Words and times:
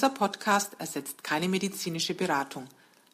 Dieser 0.00 0.14
Podcast 0.14 0.76
ersetzt 0.78 1.22
keine 1.22 1.46
medizinische 1.46 2.14
Beratung. 2.14 2.64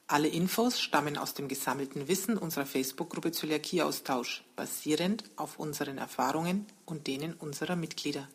Alle 0.06 0.28
Infos 0.28 0.80
stammen 0.80 1.18
aus 1.18 1.34
dem 1.34 1.48
gesammelten 1.48 2.06
Wissen 2.06 2.38
unserer 2.38 2.64
Facebook-Gruppe 2.64 3.32
Zöliakieaustausch, 3.32 4.44
basierend 4.54 5.24
auf 5.34 5.58
unseren 5.58 5.98
Erfahrungen 5.98 6.64
und 6.84 7.08
denen 7.08 7.32
unserer 7.32 7.74
Mitglieder. 7.74 8.28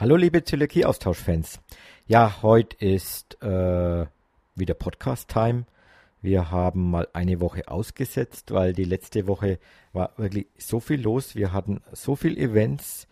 Hallo 0.00 0.16
liebe 0.16 0.42
Zöliakie-Austausch-Fans. 0.42 1.58
Ja, 2.06 2.40
heute 2.40 2.82
ist 2.82 3.36
äh, 3.42 4.06
wieder 4.54 4.72
Podcast-Time. 4.72 5.66
Wir 6.22 6.50
haben 6.50 6.90
mal 6.90 7.08
eine 7.12 7.42
Woche 7.42 7.68
ausgesetzt, 7.68 8.52
weil 8.52 8.72
die 8.72 8.84
letzte 8.84 9.26
Woche 9.26 9.58
war 9.92 10.14
wirklich 10.16 10.46
so 10.56 10.80
viel 10.80 11.02
los. 11.02 11.34
Wir 11.34 11.52
hatten 11.52 11.82
so 11.92 12.16
viel 12.16 12.38
Events 12.38 13.06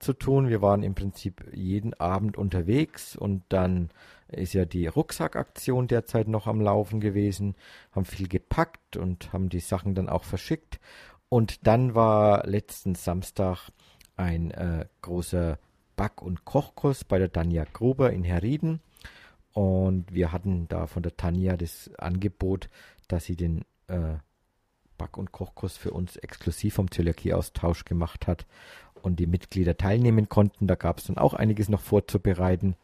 zu 0.00 0.14
tun. 0.14 0.48
Wir 0.48 0.62
waren 0.62 0.82
im 0.82 0.94
Prinzip 0.94 1.44
jeden 1.52 1.94
Abend 1.94 2.36
unterwegs 2.36 3.14
und 3.16 3.44
dann 3.50 3.90
ist 4.28 4.54
ja 4.54 4.64
die 4.64 4.86
Rucksackaktion 4.86 5.86
derzeit 5.86 6.28
noch 6.28 6.46
am 6.46 6.60
Laufen 6.60 7.00
gewesen, 7.00 7.54
haben 7.92 8.04
viel 8.04 8.28
gepackt 8.28 8.96
und 8.96 9.32
haben 9.32 9.48
die 9.48 9.60
Sachen 9.60 9.94
dann 9.94 10.08
auch 10.08 10.24
verschickt. 10.24 10.80
Und 11.28 11.66
dann 11.66 11.94
war 11.94 12.46
letzten 12.46 12.94
Samstag 12.94 13.70
ein 14.16 14.50
äh, 14.50 14.86
großer 15.02 15.58
Back- 15.96 16.22
und 16.22 16.44
Kochkurs 16.44 17.04
bei 17.04 17.18
der 17.18 17.32
Tanja 17.32 17.64
Gruber 17.72 18.12
in 18.12 18.24
Herrieden. 18.24 18.80
Und 19.52 20.12
wir 20.12 20.32
hatten 20.32 20.68
da 20.68 20.86
von 20.86 21.02
der 21.02 21.16
Tanja 21.16 21.56
das 21.56 21.90
Angebot, 21.98 22.68
dass 23.08 23.24
sie 23.24 23.36
den 23.36 23.64
äh, 23.88 24.16
Back- 24.96 25.16
und 25.16 25.32
Kochkurs 25.32 25.76
für 25.76 25.92
uns 25.92 26.16
exklusiv 26.16 26.74
vom 26.74 26.90
Zöliakie-Austausch 26.90 27.84
gemacht 27.84 28.26
hat 28.26 28.46
und 29.02 29.16
die 29.16 29.26
Mitglieder 29.26 29.76
teilnehmen 29.76 30.28
konnten. 30.28 30.66
Da 30.66 30.74
gab 30.74 30.98
es 30.98 31.04
dann 31.04 31.18
auch 31.18 31.34
einiges 31.34 31.68
noch 31.68 31.80
vorzubereiten. 31.80 32.76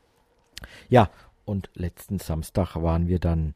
Ja, 0.88 1.10
und 1.44 1.70
letzten 1.74 2.18
Samstag 2.18 2.76
waren 2.76 3.08
wir 3.08 3.18
dann 3.18 3.54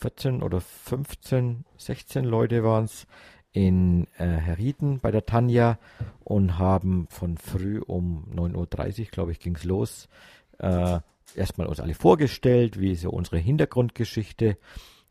14 0.00 0.42
oder 0.42 0.60
15, 0.60 1.64
16 1.76 2.24
Leute 2.24 2.64
waren 2.64 2.84
es 2.84 3.06
in 3.52 4.06
äh, 4.18 4.26
Herrieden 4.26 5.00
bei 5.00 5.10
der 5.10 5.26
Tanja 5.26 5.78
und 6.24 6.58
haben 6.58 7.06
von 7.10 7.36
früh 7.36 7.80
um 7.80 8.24
9.30 8.34 9.00
Uhr, 9.00 9.06
glaube 9.10 9.32
ich, 9.32 9.40
ging 9.40 9.56
es 9.56 9.64
los, 9.64 10.08
äh, 10.58 11.00
erstmal 11.34 11.66
uns 11.66 11.80
alle 11.80 11.94
vorgestellt, 11.94 12.80
wie 12.80 12.94
so 12.94 13.10
unsere 13.10 13.38
Hintergrundgeschichte. 13.38 14.56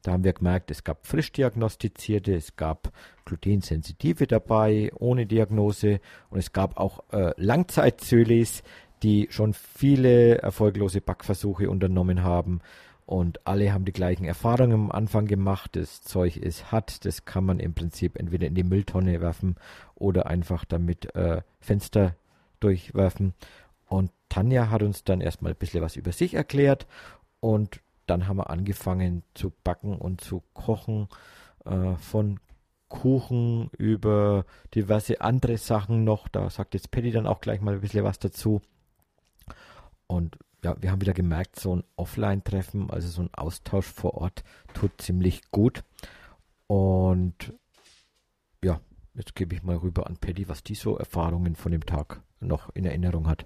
Da 0.02 0.14
haben 0.14 0.24
wir 0.24 0.34
gemerkt, 0.34 0.72
es 0.72 0.84
gab 0.84 1.06
frisch 1.06 1.32
diagnostizierte, 1.32 2.34
es 2.34 2.56
gab 2.56 2.92
glutensensitive 3.26 4.28
dabei, 4.28 4.92
ohne 4.96 5.26
Diagnose 5.26 6.00
und 6.30 6.40
es 6.40 6.54
gab 6.54 6.78
auch 6.78 7.04
äh, 7.12 7.34
Langzeitzölis, 7.38 8.64
die 9.04 9.28
schon 9.30 9.54
viele 9.54 10.38
erfolglose 10.40 11.02
Backversuche 11.02 11.70
unternommen 11.70 12.24
haben 12.24 12.62
und 13.10 13.48
alle 13.48 13.74
haben 13.74 13.86
die 13.86 13.92
gleichen 13.92 14.26
Erfahrungen 14.26 14.74
am 14.74 14.92
Anfang 14.92 15.26
gemacht. 15.26 15.76
Das 15.76 16.04
Zeug 16.04 16.38
ist 16.38 16.72
hart, 16.72 17.06
das 17.06 17.26
kann 17.26 17.44
man 17.44 17.60
im 17.60 17.74
Prinzip 17.74 18.16
entweder 18.20 18.46
in 18.46 18.54
die 18.54 18.64
Mülltonne 18.64 19.20
werfen 19.20 19.56
oder 19.96 20.28
einfach 20.28 20.64
damit 20.64 21.16
äh, 21.16 21.42
Fenster 21.60 22.16
durchwerfen. 22.60 23.34
Und 23.88 24.12
Tanja 24.30 24.70
hat 24.70 24.84
uns 24.84 25.06
dann 25.06 25.22
erstmal 25.22 25.54
ein 25.54 25.58
bisschen 25.58 25.82
was 25.82 25.96
über 25.96 26.12
sich 26.12 26.36
erklärt 26.36 26.86
und 27.40 27.82
dann 28.10 28.28
haben 28.28 28.38
wir 28.38 28.50
angefangen 28.50 29.24
zu 29.34 29.52
backen 29.64 29.98
und 29.98 30.22
zu 30.22 30.44
kochen 30.54 31.08
äh, 31.66 31.96
von 31.96 32.40
Kuchen 32.88 33.70
über 33.78 34.46
diverse 34.74 35.22
andere 35.22 35.58
Sachen 35.58 36.04
noch. 36.04 36.28
Da 36.28 36.50
sagt 36.50 36.74
jetzt 36.74 36.92
Patty 36.92 37.12
dann 37.12 37.28
auch 37.28 37.40
gleich 37.40 37.62
mal 37.62 37.76
ein 37.76 37.82
bisschen 37.82 38.04
was 38.04 38.20
dazu. 38.20 38.62
Und 40.08 40.38
ja, 40.64 40.76
wir 40.82 40.92
haben 40.92 41.02
wieder 41.02 41.14
gemerkt, 41.14 41.60
so 41.60 41.76
ein 41.76 41.84
Offline-Treffen, 41.96 42.90
also 42.90 43.08
so 43.08 43.22
ein 43.22 43.34
Austausch 43.34 43.86
vor 43.86 44.16
Ort, 44.16 44.44
tut 44.74 45.00
ziemlich 45.00 45.52
gut. 45.52 45.84
Und 46.68 47.54
ja, 48.64 48.82
jetzt 49.14 49.36
gebe 49.36 49.56
ich 49.56 49.64
mal 49.64 49.78
rüber 49.78 50.08
an 50.08 50.18
Patty, 50.18 50.50
was 50.50 50.64
die 50.64 50.76
so 50.76 50.98
Erfahrungen 50.98 51.56
von 51.56 51.72
dem 51.72 51.86
Tag 51.86 52.22
noch 52.40 52.70
in 52.76 52.86
Erinnerung 52.86 53.28
hat. 53.28 53.46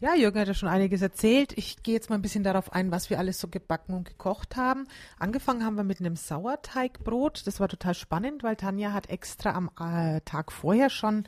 Ja, 0.00 0.14
Jürgen 0.14 0.38
hat 0.38 0.46
ja 0.46 0.54
schon 0.54 0.68
einiges 0.68 1.02
erzählt. 1.02 1.58
Ich 1.58 1.82
gehe 1.82 1.94
jetzt 1.94 2.08
mal 2.08 2.14
ein 2.14 2.22
bisschen 2.22 2.44
darauf 2.44 2.72
ein, 2.72 2.92
was 2.92 3.10
wir 3.10 3.18
alles 3.18 3.40
so 3.40 3.48
gebacken 3.48 3.94
und 3.94 4.04
gekocht 4.04 4.54
haben. 4.54 4.86
Angefangen 5.18 5.64
haben 5.64 5.74
wir 5.74 5.82
mit 5.82 5.98
einem 5.98 6.14
Sauerteigbrot. 6.14 7.44
Das 7.48 7.58
war 7.58 7.68
total 7.68 7.94
spannend, 7.94 8.44
weil 8.44 8.54
Tanja 8.54 8.92
hat 8.92 9.10
extra 9.10 9.50
am 9.54 9.70
äh, 9.80 10.20
Tag 10.20 10.52
vorher 10.52 10.88
schon 10.88 11.24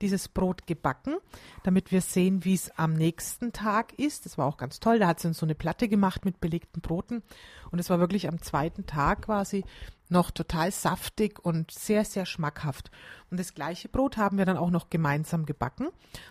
dieses 0.00 0.28
Brot 0.28 0.66
gebacken, 0.66 1.16
damit 1.62 1.92
wir 1.92 2.00
sehen, 2.00 2.44
wie 2.44 2.54
es 2.54 2.70
am 2.76 2.94
nächsten 2.94 3.52
Tag 3.52 3.96
ist. 3.96 4.26
Das 4.26 4.36
war 4.36 4.46
auch 4.46 4.56
ganz 4.56 4.80
toll. 4.80 4.98
Da 4.98 5.06
hat 5.06 5.20
sie 5.20 5.28
uns 5.28 5.38
so 5.38 5.46
eine 5.46 5.54
Platte 5.54 5.88
gemacht 5.88 6.24
mit 6.24 6.40
belegten 6.40 6.80
Broten. 6.80 7.22
Und 7.70 7.78
es 7.78 7.88
war 7.88 8.00
wirklich 8.00 8.26
am 8.28 8.42
zweiten 8.42 8.84
Tag 8.86 9.22
quasi 9.22 9.64
noch 10.10 10.30
total 10.30 10.70
saftig 10.72 11.38
und 11.44 11.70
sehr, 11.70 12.04
sehr 12.04 12.26
schmackhaft. 12.26 12.90
Und 13.30 13.38
das 13.38 13.54
gleiche 13.54 13.88
Brot 13.88 14.16
haben 14.16 14.38
wir 14.38 14.46
dann 14.46 14.56
auch 14.56 14.70
noch 14.70 14.90
gemeinsam 14.90 15.44
gebacken. 15.44 15.88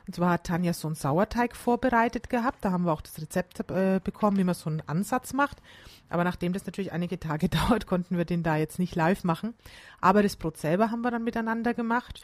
Und 0.08 0.16
zwar 0.16 0.32
hat 0.32 0.46
Tanja 0.46 0.74
so 0.74 0.88
einen 0.88 0.96
Sauerteig 0.96 1.56
vorbereitet 1.56 2.30
gehabt. 2.30 2.66
Da 2.66 2.72
haben 2.72 2.86
wir 2.86 2.94
auch 2.94 3.02
das 3.02 3.20
Rezept 3.22 3.70
äh, 3.70 4.00
bekommen, 4.04 4.38
wie 4.38 4.44
man 4.44 4.56
so 4.56 4.70
einen 4.70 4.82
Ansatz 4.88 5.34
macht. 5.34 5.62
Aber 6.10 6.24
nachdem 6.24 6.54
das 6.54 6.66
natürlich 6.66 6.92
einige 6.92 7.20
Tage 7.20 7.50
dauert, 7.50 7.88
konnten 7.88 8.18
wir 8.18 8.26
den 8.26 8.44
da 8.44 8.56
jetzt 8.56 8.80
nicht 8.80 8.96
live 8.96 9.24
machen. 9.24 9.54
Aber 10.02 10.24
das 10.24 10.36
Brot 10.36 10.58
selber 10.58 10.92
haben 10.92 11.02
wir 11.02 11.12
dann 11.12 11.24
miteinander 11.24 11.74
gemacht. 11.74 12.22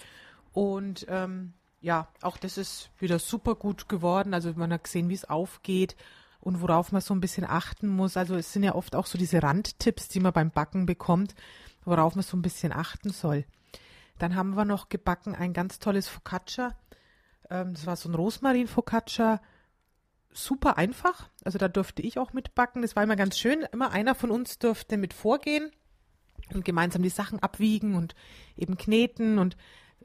Und 0.53 1.05
ähm, 1.09 1.53
ja, 1.81 2.07
auch 2.21 2.37
das 2.37 2.57
ist 2.57 2.89
wieder 2.99 3.19
super 3.19 3.55
gut 3.55 3.89
geworden. 3.89 4.33
Also 4.33 4.53
man 4.55 4.73
hat 4.73 4.85
gesehen, 4.85 5.09
wie 5.09 5.15
es 5.15 5.29
aufgeht 5.29 5.95
und 6.43 6.61
worauf 6.61 6.91
man 6.91 7.01
so 7.01 7.13
ein 7.13 7.21
bisschen 7.21 7.45
achten 7.45 7.87
muss. 7.87 8.17
Also 8.17 8.35
es 8.35 8.51
sind 8.51 8.63
ja 8.63 8.75
oft 8.75 8.95
auch 8.95 9.05
so 9.05 9.17
diese 9.17 9.41
Randtipps, 9.41 10.09
die 10.09 10.19
man 10.19 10.33
beim 10.33 10.51
Backen 10.51 10.85
bekommt, 10.85 11.35
worauf 11.85 12.15
man 12.15 12.23
so 12.23 12.35
ein 12.35 12.41
bisschen 12.41 12.73
achten 12.73 13.11
soll. 13.11 13.45
Dann 14.19 14.35
haben 14.35 14.55
wir 14.55 14.65
noch 14.65 14.89
gebacken 14.89 15.35
ein 15.35 15.53
ganz 15.53 15.79
tolles 15.79 16.09
Focaccia. 16.09 16.75
Ähm, 17.49 17.73
das 17.73 17.85
war 17.85 17.95
so 17.95 18.09
ein 18.09 18.15
Rosmarin-Focaccia. 18.15 19.41
Super 20.33 20.77
einfach. 20.77 21.29
Also 21.45 21.57
da 21.57 21.69
durfte 21.69 22.01
ich 22.01 22.19
auch 22.19 22.33
mitbacken. 22.33 22.81
Das 22.81 22.97
war 22.97 23.03
immer 23.03 23.15
ganz 23.15 23.37
schön. 23.37 23.65
Immer 23.71 23.91
einer 23.91 24.13
von 24.13 24.29
uns 24.29 24.59
durfte 24.59 24.97
mit 24.97 25.13
vorgehen 25.13 25.71
und 26.53 26.65
gemeinsam 26.65 27.03
die 27.03 27.09
Sachen 27.09 27.39
abwiegen 27.39 27.95
und 27.95 28.15
eben 28.57 28.77
kneten. 28.77 29.39
Und 29.39 29.55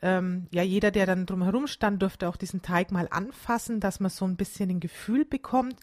ähm, 0.03 0.47
ja, 0.53 0.63
jeder, 0.63 0.93
der 0.93 1.07
dann 1.07 1.27
drumherum 1.27 1.67
stand, 1.67 2.01
durfte 2.01 2.29
auch 2.29 2.37
diesen 2.37 2.63
Teig 2.63 2.93
mal 2.93 3.09
anfassen, 3.11 3.81
dass 3.81 3.99
man 3.99 4.11
so 4.11 4.25
ein 4.25 4.37
bisschen 4.37 4.71
ein 4.71 4.81
Gefühl 4.81 5.25
bekommt 5.25 5.81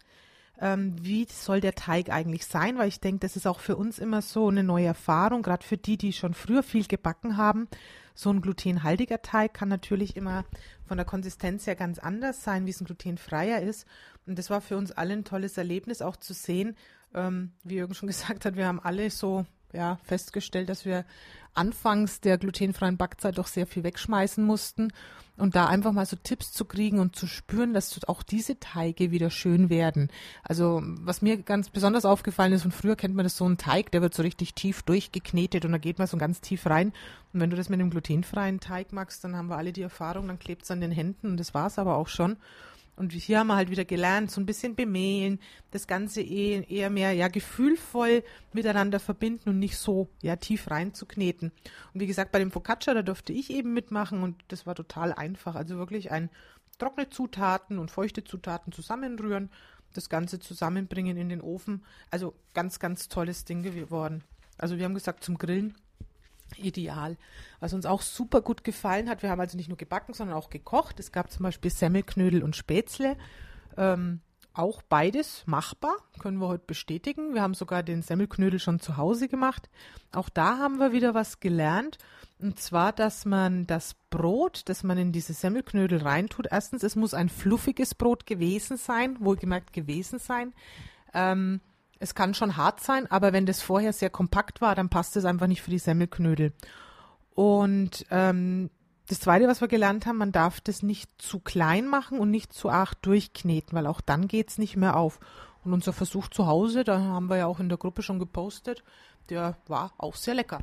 ähm, 0.61 0.95
wie 1.01 1.25
soll 1.29 1.61
der 1.61 1.75
Teig 1.75 2.09
eigentlich 2.09 2.45
sein, 2.45 2.77
weil 2.77 2.87
ich 2.87 2.99
denke, 2.99 3.19
das 3.19 3.35
ist 3.35 3.47
auch 3.47 3.59
für 3.59 3.75
uns 3.75 3.99
immer 3.99 4.21
so 4.21 4.47
eine 4.47 4.63
neue 4.63 4.85
Erfahrung, 4.85 5.41
gerade 5.41 5.65
für 5.65 5.77
die, 5.77 5.97
die 5.97 6.13
schon 6.13 6.33
früher 6.33 6.63
viel 6.63 6.85
gebacken 6.85 7.37
haben. 7.37 7.67
So 8.13 8.29
ein 8.29 8.41
glutenhaltiger 8.41 9.21
Teig 9.21 9.53
kann 9.53 9.67
natürlich 9.67 10.15
immer 10.15 10.45
von 10.85 10.97
der 10.97 11.05
Konsistenz 11.05 11.67
her 11.67 11.75
ganz 11.75 11.99
anders 11.99 12.43
sein, 12.43 12.65
wie 12.65 12.69
es 12.69 12.79
ein 12.79 12.85
glutenfreier 12.85 13.61
ist. 13.61 13.85
Und 14.25 14.39
das 14.39 14.49
war 14.49 14.61
für 14.61 14.77
uns 14.77 14.91
alle 14.91 15.13
ein 15.13 15.25
tolles 15.25 15.57
Erlebnis, 15.57 16.01
auch 16.01 16.15
zu 16.15 16.33
sehen, 16.33 16.77
ähm, 17.13 17.51
wie 17.63 17.75
Jürgen 17.75 17.93
schon 17.93 18.07
gesagt 18.07 18.45
hat, 18.45 18.55
wir 18.55 18.67
haben 18.67 18.79
alle 18.79 19.09
so 19.09 19.45
ja, 19.75 19.99
festgestellt, 20.03 20.69
dass 20.69 20.85
wir 20.85 21.05
anfangs 21.53 22.19
der 22.19 22.37
glutenfreien 22.37 22.97
Backzeit 22.97 23.37
doch 23.37 23.47
sehr 23.47 23.65
viel 23.65 23.83
wegschmeißen 23.83 24.43
mussten 24.43 24.91
und 25.37 25.55
da 25.55 25.67
einfach 25.67 25.91
mal 25.91 26.05
so 26.05 26.15
Tipps 26.15 26.51
zu 26.51 26.65
kriegen 26.65 26.99
und 26.99 27.15
zu 27.15 27.27
spüren, 27.27 27.73
dass 27.73 28.03
auch 28.07 28.23
diese 28.23 28.59
Teige 28.59 29.11
wieder 29.11 29.29
schön 29.29 29.69
werden. 29.69 30.09
Also 30.43 30.81
was 30.83 31.21
mir 31.21 31.37
ganz 31.37 31.69
besonders 31.69 32.05
aufgefallen 32.05 32.53
ist, 32.53 32.65
und 32.65 32.73
früher 32.73 32.95
kennt 32.95 33.15
man 33.15 33.25
das 33.25 33.37
so 33.37 33.47
ein 33.47 33.57
Teig, 33.57 33.91
der 33.91 34.01
wird 34.01 34.13
so 34.13 34.23
richtig 34.23 34.53
tief 34.53 34.83
durchgeknetet 34.83 35.65
und 35.65 35.71
da 35.71 35.77
geht 35.77 35.97
man 35.97 36.07
so 36.07 36.17
ganz 36.17 36.41
tief 36.41 36.65
rein. 36.65 36.93
Und 37.33 37.41
wenn 37.41 37.49
du 37.49 37.57
das 37.57 37.69
mit 37.69 37.79
einem 37.79 37.89
glutenfreien 37.89 38.59
Teig 38.59 38.93
magst, 38.93 39.23
dann 39.23 39.35
haben 39.35 39.47
wir 39.47 39.57
alle 39.57 39.73
die 39.73 39.81
Erfahrung, 39.81 40.27
dann 40.27 40.39
klebt 40.39 40.63
es 40.63 40.71
an 40.71 40.81
den 40.81 40.91
Händen 40.91 41.27
und 41.31 41.37
das 41.37 41.53
war 41.53 41.67
es 41.67 41.79
aber 41.79 41.97
auch 41.97 42.07
schon. 42.07 42.37
Und 42.95 43.11
hier 43.11 43.39
haben 43.39 43.47
wir 43.47 43.55
halt 43.55 43.69
wieder 43.69 43.85
gelernt, 43.85 44.31
so 44.31 44.39
ein 44.39 44.45
bisschen 44.45 44.75
bemehlen, 44.75 45.39
das 45.71 45.85
Ganze 45.85 46.21
eh, 46.21 46.63
eher 46.69 46.89
mehr 46.89 47.11
ja 47.11 47.27
gefühlvoll 47.27 48.23
miteinander 48.53 48.99
verbinden 48.99 49.49
und 49.49 49.59
nicht 49.59 49.77
so 49.77 50.09
ja 50.21 50.37
tief 50.37 50.71
reinzukneten. 50.71 51.51
Und 51.93 51.99
wie 51.99 52.07
gesagt, 52.07 52.31
bei 52.31 52.39
dem 52.39 52.51
Focaccia, 52.51 52.93
da 52.93 53.01
durfte 53.01 53.33
ich 53.33 53.49
eben 53.49 53.73
mitmachen 53.73 54.23
und 54.23 54.43
das 54.47 54.65
war 54.65 54.75
total 54.75 55.11
einfach. 55.13 55.55
Also 55.55 55.77
wirklich 55.77 56.11
ein 56.11 56.29
trockene 56.77 57.09
Zutaten 57.09 57.79
und 57.79 57.91
feuchte 57.91 58.23
Zutaten 58.23 58.71
zusammenrühren, 58.71 59.49
das 59.93 60.09
Ganze 60.09 60.39
zusammenbringen 60.39 61.17
in 61.17 61.29
den 61.29 61.41
Ofen. 61.41 61.83
Also 62.11 62.33
ganz, 62.53 62.79
ganz 62.79 63.09
tolles 63.09 63.45
Ding 63.45 63.63
geworden. 63.63 64.23
Also 64.57 64.77
wir 64.77 64.85
haben 64.85 64.93
gesagt, 64.93 65.23
zum 65.23 65.37
Grillen 65.37 65.75
ideal. 66.57 67.17
Was 67.59 67.73
uns 67.73 67.85
auch 67.85 68.01
super 68.01 68.41
gut 68.41 68.63
gefallen 68.63 69.09
hat, 69.09 69.23
wir 69.23 69.29
haben 69.29 69.39
also 69.39 69.57
nicht 69.57 69.69
nur 69.69 69.77
gebacken, 69.77 70.13
sondern 70.13 70.37
auch 70.37 70.49
gekocht. 70.49 70.99
Es 70.99 71.11
gab 71.11 71.31
zum 71.31 71.43
Beispiel 71.43 71.71
Semmelknödel 71.71 72.43
und 72.43 72.55
Spätzle. 72.55 73.17
Ähm, 73.77 74.21
auch 74.55 74.81
beides 74.83 75.43
machbar, 75.47 75.97
können 76.17 76.37
wir 76.37 76.47
heute 76.47 76.63
bestätigen. 76.65 77.33
Wir 77.33 77.41
haben 77.41 77.55
sogar 77.55 77.83
den 77.83 78.01
Semmelknödel 78.01 78.59
schon 78.59 78.79
zu 78.79 78.95
Hause 78.95 79.27
gemacht. 79.27 79.69
Auch 80.13 80.29
da 80.29 80.57
haben 80.57 80.79
wir 80.79 80.93
wieder 80.93 81.13
was 81.13 81.41
gelernt. 81.41 81.97
Und 82.39 82.57
zwar, 82.59 82.93
dass 82.93 83.25
man 83.25 83.67
das 83.67 83.95
Brot, 84.09 84.61
das 84.65 84.83
man 84.83 84.97
in 84.97 85.11
diese 85.11 85.33
Semmelknödel 85.33 86.01
reintut, 86.01 86.47
erstens, 86.49 86.83
es 86.83 86.95
muss 86.95 87.13
ein 87.13 87.27
fluffiges 87.27 87.95
Brot 87.95 88.25
gewesen 88.25 88.77
sein, 88.77 89.17
wohlgemerkt 89.19 89.73
gewesen 89.73 90.19
sein. 90.19 90.53
Ähm, 91.13 91.59
es 91.99 92.15
kann 92.15 92.33
schon 92.33 92.57
hart 92.57 92.81
sein, 92.81 93.09
aber 93.09 93.33
wenn 93.33 93.45
das 93.45 93.61
vorher 93.61 93.93
sehr 93.93 94.09
kompakt 94.09 94.61
war, 94.61 94.75
dann 94.75 94.89
passt 94.89 95.15
es 95.15 95.25
einfach 95.25 95.47
nicht 95.47 95.61
für 95.61 95.71
die 95.71 95.79
Semmelknödel. 95.79 96.53
Und 97.33 98.05
ähm, 98.11 98.69
das 99.07 99.19
Zweite, 99.19 99.47
was 99.47 99.61
wir 99.61 99.67
gelernt 99.67 100.05
haben, 100.05 100.17
man 100.17 100.31
darf 100.31 100.61
das 100.61 100.81
nicht 100.81 101.09
zu 101.21 101.39
klein 101.39 101.87
machen 101.87 102.19
und 102.19 102.31
nicht 102.31 102.53
zu 102.53 102.69
arg 102.69 102.95
durchkneten, 103.01 103.77
weil 103.77 103.87
auch 103.87 104.01
dann 104.01 104.27
geht 104.27 104.49
es 104.49 104.57
nicht 104.57 104.77
mehr 104.77 104.95
auf. 104.97 105.19
Und 105.63 105.73
unser 105.73 105.93
Versuch 105.93 106.27
zu 106.29 106.47
Hause, 106.47 106.83
da 106.83 106.99
haben 106.99 107.29
wir 107.29 107.37
ja 107.37 107.45
auch 107.45 107.59
in 107.59 107.69
der 107.69 107.77
Gruppe 107.77 108.01
schon 108.03 108.19
gepostet, 108.19 108.83
der 109.29 109.57
war 109.67 109.93
auch 109.97 110.15
sehr 110.15 110.35
lecker. 110.35 110.59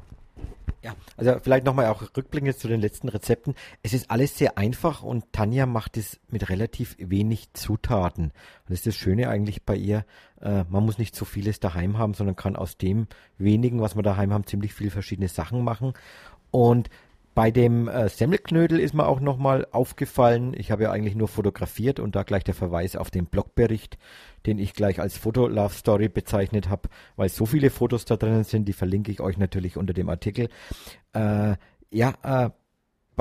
Ja, 0.83 0.97
also 1.17 1.37
vielleicht 1.41 1.65
nochmal 1.65 1.87
auch 1.87 2.03
rückblickend 2.17 2.59
zu 2.59 2.67
den 2.67 2.81
letzten 2.81 3.09
Rezepten. 3.09 3.55
Es 3.85 3.93
ist 3.93 4.11
alles 4.11 4.37
sehr 4.37 4.59
einfach 4.59 5.05
und 5.05 5.33
Tanja 5.33 5.65
macht 5.65 5.97
es 5.97 6.19
mit 6.29 6.49
relativ 6.49 6.97
wenig 6.99 7.53
Zutaten. 7.53 8.25
Und 8.25 8.33
das 8.69 8.81
ist 8.81 8.87
das 8.89 8.97
Schöne 8.97 9.29
eigentlich 9.29 9.63
bei 9.63 9.77
ihr. 9.77 10.05
Äh, 10.41 10.65
man 10.69 10.85
muss 10.85 10.99
nicht 10.99 11.15
so 11.15 11.25
vieles 11.25 11.61
daheim 11.61 11.99
haben, 11.99 12.15
sondern 12.15 12.35
kann 12.35 12.57
aus 12.57 12.79
dem 12.79 13.07
wenigen, 13.39 13.81
was 13.81 13.95
wir 13.95 14.03
daheim 14.03 14.33
haben, 14.33 14.45
ziemlich 14.45 14.75
viele 14.75 14.91
verschiedene 14.91 15.29
Sachen 15.29 15.63
machen. 15.63 15.93
Und 16.51 16.91
bei 17.35 17.51
dem 17.51 17.89
äh, 17.89 18.09
Semmelknödel 18.09 18.79
ist 18.79 18.95
mir 18.95 19.07
auch 19.07 19.21
nochmal 19.21 19.67
aufgefallen, 19.71 20.55
ich 20.57 20.71
habe 20.71 20.85
ja 20.85 20.91
eigentlich 20.91 21.15
nur 21.15 21.29
fotografiert 21.29 21.99
und 21.99 22.15
da 22.15 22.23
gleich 22.23 22.45
der 22.45 22.55
Verweis 22.55 22.97
auf 22.97 23.11
den 23.11 23.27
Blogbericht, 23.27 23.97
den 24.47 24.59
ich 24.59 24.75
gleich 24.75 25.01
als 25.01 25.17
Foto-Love-Story 25.17 26.09
bezeichnet 26.09 26.69
habe, 26.69 26.89
weil 27.17 27.29
so 27.29 27.47
viele 27.47 27.71
Fotos 27.71 28.05
da 28.05 28.17
drinnen 28.17 28.45
sind, 28.45 28.67
die 28.67 28.73
verlinke 28.73 29.11
ich 29.11 29.21
euch 29.21 29.39
natürlich 29.39 29.77
unter 29.77 29.95
dem 29.95 30.09
Artikel. 30.09 30.49
Äh, 31.15 31.57
ja, 31.91 32.15
äh, 32.23 32.51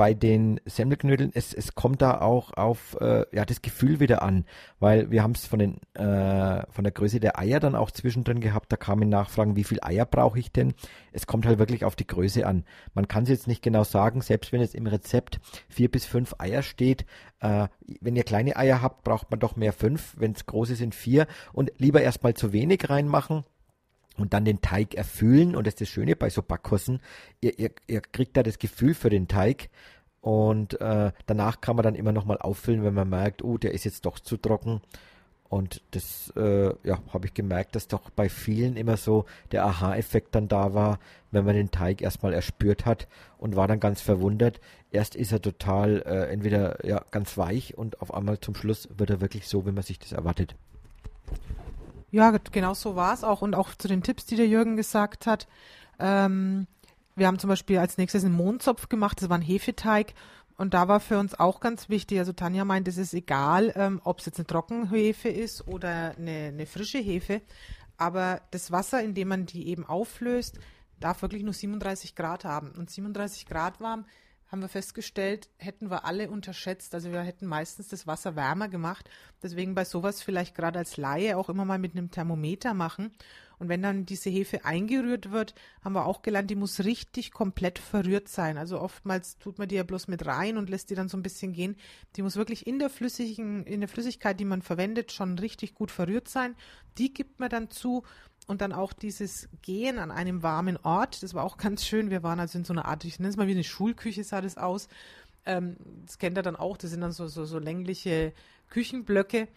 bei 0.02 0.14
den 0.14 0.60
Semmelknödeln, 0.64 1.30
es, 1.32 1.54
es 1.54 1.76
kommt 1.76 2.02
da 2.02 2.20
auch 2.20 2.54
auf 2.54 2.96
äh, 3.00 3.24
ja, 3.30 3.44
das 3.44 3.62
Gefühl 3.62 4.00
wieder 4.00 4.20
an, 4.20 4.46
weil 4.80 5.12
wir 5.12 5.22
haben 5.22 5.30
es 5.30 5.46
von, 5.46 5.60
äh, 5.60 5.76
von 5.94 6.82
der 6.82 6.90
Größe 6.90 7.20
der 7.20 7.38
Eier 7.38 7.60
dann 7.60 7.76
auch 7.76 7.92
zwischendrin 7.92 8.40
gehabt, 8.40 8.72
da 8.72 8.76
kamen 8.76 9.08
Nachfragen, 9.08 9.54
wie 9.54 9.62
viel 9.62 9.78
Eier 9.80 10.04
brauche 10.04 10.40
ich 10.40 10.50
denn? 10.50 10.74
Es 11.12 11.28
kommt 11.28 11.46
halt 11.46 11.60
wirklich 11.60 11.84
auf 11.84 11.94
die 11.94 12.08
Größe 12.08 12.44
an. 12.48 12.64
Man 12.94 13.06
kann 13.06 13.22
es 13.22 13.28
jetzt 13.28 13.46
nicht 13.46 13.62
genau 13.62 13.84
sagen, 13.84 14.22
selbst 14.22 14.50
wenn 14.50 14.60
es 14.60 14.74
im 14.74 14.88
Rezept 14.88 15.38
vier 15.68 15.88
bis 15.88 16.04
fünf 16.04 16.34
Eier 16.38 16.62
steht, 16.62 17.06
äh, 17.38 17.68
wenn 18.00 18.16
ihr 18.16 18.24
kleine 18.24 18.56
Eier 18.56 18.82
habt, 18.82 19.04
braucht 19.04 19.30
man 19.30 19.38
doch 19.38 19.54
mehr 19.54 19.72
fünf, 19.72 20.16
wenn 20.18 20.32
es 20.32 20.46
große 20.46 20.74
sind 20.74 20.96
vier 20.96 21.28
und 21.52 21.70
lieber 21.78 22.02
erstmal 22.02 22.34
zu 22.34 22.52
wenig 22.52 22.90
reinmachen 22.90 23.44
und 24.16 24.34
dann 24.34 24.44
den 24.44 24.60
Teig 24.60 24.94
erfüllen. 24.94 25.56
Und 25.56 25.66
das 25.66 25.74
ist 25.74 25.82
das 25.82 25.88
Schöne 25.88 26.16
bei 26.16 26.30
so 26.30 26.42
Backkossen. 26.42 27.00
Ihr, 27.40 27.58
ihr, 27.58 27.70
ihr 27.86 28.00
kriegt 28.00 28.36
da 28.36 28.42
das 28.42 28.58
Gefühl 28.58 28.94
für 28.94 29.10
den 29.10 29.28
Teig. 29.28 29.70
Und 30.20 30.80
äh, 30.80 31.12
danach 31.26 31.60
kann 31.60 31.76
man 31.76 31.82
dann 31.82 31.96
immer 31.96 32.12
nochmal 32.12 32.38
auffüllen, 32.38 32.84
wenn 32.84 32.94
man 32.94 33.08
merkt, 33.08 33.42
oh, 33.42 33.58
der 33.58 33.72
ist 33.72 33.84
jetzt 33.84 34.06
doch 34.06 34.20
zu 34.20 34.36
trocken. 34.36 34.80
Und 35.52 35.82
das, 35.90 36.32
äh, 36.34 36.72
ja, 36.82 37.02
habe 37.12 37.26
ich 37.26 37.34
gemerkt, 37.34 37.76
dass 37.76 37.86
doch 37.86 38.08
bei 38.08 38.30
vielen 38.30 38.76
immer 38.76 38.96
so 38.96 39.26
der 39.50 39.66
Aha-Effekt 39.66 40.34
dann 40.34 40.48
da 40.48 40.72
war, 40.72 40.98
wenn 41.30 41.44
man 41.44 41.54
den 41.54 41.70
Teig 41.70 42.00
erstmal 42.00 42.32
erspürt 42.32 42.86
hat 42.86 43.06
und 43.36 43.54
war 43.54 43.68
dann 43.68 43.78
ganz 43.78 44.00
verwundert. 44.00 44.60
Erst 44.90 45.14
ist 45.14 45.30
er 45.30 45.42
total 45.42 46.02
äh, 46.06 46.32
entweder 46.32 46.86
ja 46.86 47.04
ganz 47.10 47.36
weich 47.36 47.76
und 47.76 48.00
auf 48.00 48.14
einmal 48.14 48.40
zum 48.40 48.54
Schluss 48.54 48.88
wird 48.96 49.10
er 49.10 49.20
wirklich 49.20 49.46
so, 49.46 49.66
wie 49.66 49.72
man 49.72 49.82
sich 49.82 49.98
das 49.98 50.12
erwartet. 50.12 50.54
Ja, 52.12 52.30
genau 52.30 52.74
so 52.74 52.94
war 52.94 53.14
es 53.14 53.24
auch. 53.24 53.42
Und 53.42 53.54
auch 53.54 53.74
zu 53.74 53.88
den 53.88 54.02
Tipps, 54.02 54.26
die 54.26 54.36
der 54.36 54.46
Jürgen 54.46 54.76
gesagt 54.76 55.26
hat. 55.26 55.48
Ähm, 55.98 56.66
wir 57.16 57.26
haben 57.26 57.38
zum 57.38 57.48
Beispiel 57.48 57.78
als 57.78 57.98
nächstes 57.98 58.24
einen 58.24 58.34
Mondzopf 58.34 58.88
gemacht, 58.88 59.20
das 59.20 59.28
war 59.28 59.38
ein 59.38 59.42
Hefeteig. 59.42 60.14
Und 60.58 60.74
da 60.74 60.86
war 60.86 61.00
für 61.00 61.18
uns 61.18 61.38
auch 61.38 61.60
ganz 61.60 61.88
wichtig, 61.88 62.18
also 62.18 62.32
Tanja 62.32 62.64
meint, 62.64 62.86
es 62.86 62.98
ist 62.98 63.14
egal, 63.14 63.72
ähm, 63.74 64.00
ob 64.04 64.20
es 64.20 64.26
jetzt 64.26 64.38
eine 64.38 64.46
Trockenhefe 64.46 65.28
ist 65.30 65.66
oder 65.66 66.14
eine, 66.16 66.50
eine 66.52 66.66
frische 66.66 66.98
Hefe. 66.98 67.40
Aber 67.96 68.42
das 68.50 68.70
Wasser, 68.70 69.02
in 69.02 69.14
dem 69.14 69.28
man 69.28 69.46
die 69.46 69.68
eben 69.68 69.86
auflöst, 69.86 70.58
darf 71.00 71.22
wirklich 71.22 71.42
nur 71.42 71.54
37 71.54 72.14
Grad 72.14 72.44
haben. 72.44 72.72
Und 72.72 72.90
37 72.90 73.46
Grad 73.46 73.80
warm 73.80 74.04
haben 74.52 74.60
wir 74.60 74.68
festgestellt, 74.68 75.48
hätten 75.56 75.90
wir 75.90 76.04
alle 76.04 76.30
unterschätzt. 76.30 76.94
Also 76.94 77.10
wir 77.10 77.22
hätten 77.22 77.46
meistens 77.46 77.88
das 77.88 78.06
Wasser 78.06 78.36
wärmer 78.36 78.68
gemacht. 78.68 79.08
Deswegen 79.42 79.74
bei 79.74 79.86
sowas 79.86 80.20
vielleicht 80.20 80.54
gerade 80.54 80.78
als 80.78 80.98
Laie 80.98 81.38
auch 81.38 81.48
immer 81.48 81.64
mal 81.64 81.78
mit 81.78 81.92
einem 81.92 82.10
Thermometer 82.10 82.74
machen. 82.74 83.12
Und 83.58 83.70
wenn 83.70 83.80
dann 83.80 84.04
diese 84.04 84.28
Hefe 84.28 84.66
eingerührt 84.66 85.30
wird, 85.30 85.54
haben 85.82 85.94
wir 85.94 86.04
auch 86.04 86.20
gelernt, 86.20 86.50
die 86.50 86.56
muss 86.56 86.80
richtig 86.80 87.30
komplett 87.30 87.78
verrührt 87.78 88.28
sein. 88.28 88.58
Also 88.58 88.78
oftmals 88.78 89.38
tut 89.38 89.58
man 89.58 89.68
die 89.68 89.76
ja 89.76 89.84
bloß 89.84 90.08
mit 90.08 90.26
rein 90.26 90.58
und 90.58 90.68
lässt 90.68 90.90
die 90.90 90.96
dann 90.96 91.08
so 91.08 91.16
ein 91.16 91.22
bisschen 91.22 91.54
gehen. 91.54 91.76
Die 92.16 92.22
muss 92.22 92.36
wirklich 92.36 92.66
in 92.66 92.78
der 92.78 92.90
flüssigen, 92.90 93.64
in 93.64 93.80
der 93.80 93.88
Flüssigkeit, 93.88 94.38
die 94.38 94.44
man 94.44 94.60
verwendet, 94.60 95.12
schon 95.12 95.38
richtig 95.38 95.74
gut 95.74 95.90
verrührt 95.90 96.28
sein. 96.28 96.56
Die 96.98 97.14
gibt 97.14 97.40
man 97.40 97.48
dann 97.48 97.70
zu 97.70 98.02
und 98.46 98.60
dann 98.60 98.72
auch 98.72 98.92
dieses 98.92 99.48
Gehen 99.62 99.98
an 99.98 100.10
einem 100.10 100.42
warmen 100.42 100.76
Ort, 100.82 101.22
das 101.22 101.34
war 101.34 101.44
auch 101.44 101.56
ganz 101.56 101.84
schön. 101.84 102.10
Wir 102.10 102.22
waren 102.22 102.40
also 102.40 102.58
in 102.58 102.64
so 102.64 102.72
einer 102.72 102.86
Art, 102.86 103.04
ich 103.04 103.18
nenne 103.18 103.30
es 103.30 103.36
mal 103.36 103.46
wie 103.46 103.52
eine 103.52 103.64
Schulküche, 103.64 104.24
sah 104.24 104.40
das 104.40 104.56
aus. 104.56 104.88
Ähm, 105.46 105.76
das 106.06 106.18
kennt 106.18 106.36
er 106.36 106.42
dann 106.42 106.56
auch, 106.56 106.76
das 106.76 106.90
sind 106.90 107.00
dann 107.00 107.12
so, 107.12 107.28
so, 107.28 107.44
so 107.44 107.58
längliche 107.58 108.32
Küchenblöcke. 108.68 109.48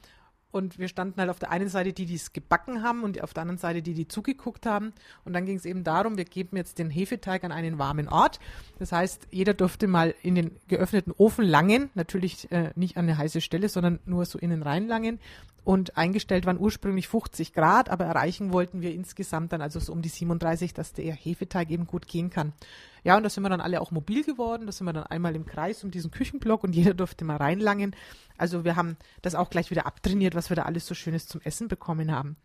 Und 0.52 0.80
wir 0.80 0.88
standen 0.88 1.20
halt 1.20 1.30
auf 1.30 1.40
der 1.40 1.52
einen 1.52 1.68
Seite 1.68 1.92
die, 1.92 2.06
die 2.06 2.16
es 2.16 2.32
gebacken 2.32 2.82
haben 2.82 3.04
und 3.04 3.22
auf 3.22 3.34
der 3.34 3.42
anderen 3.42 3.58
Seite 3.58 3.82
die, 3.82 3.94
die 3.94 4.08
zugeguckt 4.08 4.66
haben. 4.66 4.94
Und 5.26 5.34
dann 5.34 5.46
ging 5.46 5.58
es 5.58 5.66
eben 5.66 5.84
darum, 5.84 6.16
wir 6.16 6.24
geben 6.24 6.56
jetzt 6.56 6.80
den 6.80 6.90
Hefeteig 6.90 7.44
an 7.44 7.52
einen 7.52 7.78
warmen 7.78 8.08
Ort. 8.08 8.40
Das 8.80 8.94
heißt, 8.94 9.28
jeder 9.32 9.54
durfte 9.54 9.88
mal 9.88 10.16
in 10.22 10.36
den 10.36 10.52
geöffneten 10.70 11.12
Ofen 11.18 11.44
langen, 11.44 11.90
natürlich 11.94 12.50
äh, 12.54 12.72
nicht 12.76 12.96
an 12.96 13.04
eine 13.04 13.18
heiße 13.18 13.42
Stelle, 13.42 13.68
sondern 13.68 14.00
nur 14.06 14.26
so 14.26 14.40
innen 14.40 14.64
rein 14.64 14.88
langen 14.88 15.20
und 15.66 15.98
eingestellt 15.98 16.46
waren 16.46 16.60
ursprünglich 16.60 17.08
50 17.08 17.52
Grad, 17.52 17.90
aber 17.90 18.06
erreichen 18.06 18.54
wollten 18.54 18.82
wir 18.82 18.94
insgesamt 18.94 19.52
dann 19.52 19.62
also 19.62 19.80
so 19.80 19.92
um 19.92 20.04
die 20.04 20.10
37, 20.10 20.76
dass 20.76 20.94
der 20.94 21.14
Hefeteig 21.14 21.72
eben 21.72 21.88
gut 21.88 22.08
gehen 22.08 22.30
kann. 22.30 22.54
Ja, 23.04 23.18
und 23.18 23.24
da 23.24 23.30
sind 23.30 23.44
wir 23.44 23.50
dann 23.50 23.62
alle 23.62 23.82
auch 23.82 23.90
mobil 23.90 24.24
geworden. 24.24 24.68
Da 24.68 24.72
sind 24.72 24.86
wir 24.86 24.94
dann 24.94 25.08
einmal 25.08 25.36
im 25.36 25.46
Kreis 25.46 25.84
um 25.84 25.90
diesen 25.90 26.12
Küchenblock 26.12 26.64
und 26.64 26.74
jeder 26.76 26.94
durfte 26.94 27.26
mal 27.26 27.38
reinlangen. 27.38 27.96
Also 28.38 28.64
wir 28.64 28.76
haben 28.76 28.96
das 29.24 29.34
auch 29.34 29.50
gleich 29.50 29.72
wieder 29.72 29.88
abtrainiert, 29.88 30.36
was 30.36 30.50
wir 30.50 30.56
da 30.56 30.64
alles 30.64 30.86
so 30.86 30.94
Schönes 30.94 31.28
zum 31.28 31.42
Essen 31.42 31.68
bekommen 31.68 32.12
haben. 32.12 32.38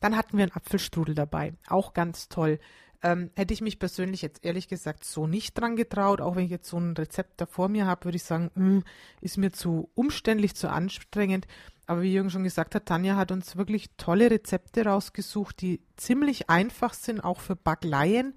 Dann 0.00 0.16
hatten 0.16 0.36
wir 0.36 0.44
einen 0.44 0.54
Apfelstrudel 0.54 1.16
dabei. 1.16 1.54
Auch 1.66 1.94
ganz 1.94 2.28
toll. 2.28 2.60
Ähm, 3.02 3.30
hätte 3.36 3.54
ich 3.54 3.60
mich 3.60 3.78
persönlich 3.78 4.22
jetzt 4.22 4.44
ehrlich 4.44 4.68
gesagt 4.68 5.04
so 5.04 5.26
nicht 5.26 5.58
dran 5.58 5.76
getraut, 5.76 6.20
auch 6.20 6.34
wenn 6.36 6.44
ich 6.44 6.50
jetzt 6.50 6.68
so 6.68 6.78
ein 6.78 6.94
Rezept 6.96 7.40
da 7.40 7.46
vor 7.46 7.68
mir 7.68 7.86
habe, 7.86 8.06
würde 8.06 8.16
ich 8.16 8.24
sagen, 8.24 8.50
mh, 8.54 8.64
hm, 8.64 8.84
ist 9.20 9.36
mir 9.36 9.52
zu 9.52 9.90
umständlich, 9.94 10.54
zu 10.54 10.68
anstrengend. 10.68 11.46
Aber 11.88 12.02
wie 12.02 12.12
Jürgen 12.12 12.28
schon 12.28 12.44
gesagt 12.44 12.74
hat, 12.74 12.84
Tanja 12.84 13.16
hat 13.16 13.32
uns 13.32 13.56
wirklich 13.56 13.88
tolle 13.96 14.30
Rezepte 14.30 14.84
rausgesucht, 14.84 15.62
die 15.62 15.80
ziemlich 15.96 16.50
einfach 16.50 16.92
sind, 16.92 17.24
auch 17.24 17.40
für 17.40 17.56
Backleien 17.56 18.34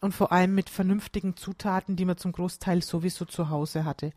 und 0.00 0.14
vor 0.14 0.32
allem 0.32 0.54
mit 0.54 0.70
vernünftigen 0.70 1.36
Zutaten, 1.36 1.96
die 1.96 2.06
man 2.06 2.16
zum 2.16 2.32
Großteil 2.32 2.82
sowieso 2.82 3.26
zu 3.26 3.50
Hause 3.50 3.84
hatte. 3.84 4.12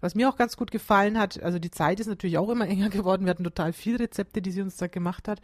Was 0.00 0.14
mir 0.14 0.28
auch 0.28 0.36
ganz 0.36 0.56
gut 0.56 0.70
gefallen 0.70 1.18
hat, 1.18 1.42
also 1.42 1.58
die 1.58 1.72
Zeit 1.72 1.98
ist 1.98 2.06
natürlich 2.06 2.38
auch 2.38 2.48
immer 2.48 2.68
enger 2.68 2.90
geworden. 2.90 3.24
Wir 3.24 3.30
hatten 3.30 3.42
total 3.42 3.72
viele 3.72 3.98
Rezepte, 3.98 4.40
die 4.40 4.52
sie 4.52 4.62
uns 4.62 4.76
da 4.76 4.86
gemacht 4.86 5.26
hat. 5.26 5.40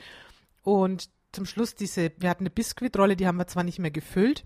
Und 0.63 1.11
zum 1.33 1.47
Schluss 1.47 1.75
diese, 1.75 2.13
wir 2.19 2.31
hatten 2.31 2.45
eine 2.45 2.51
Biskuitrolle, 2.51 3.17
die 3.17 3.27
haben 3.27 3.39
wir 3.39 3.49
zwar 3.49 3.65
nicht 3.65 3.81
mehr 3.81 3.91
gefüllt, 3.91 4.45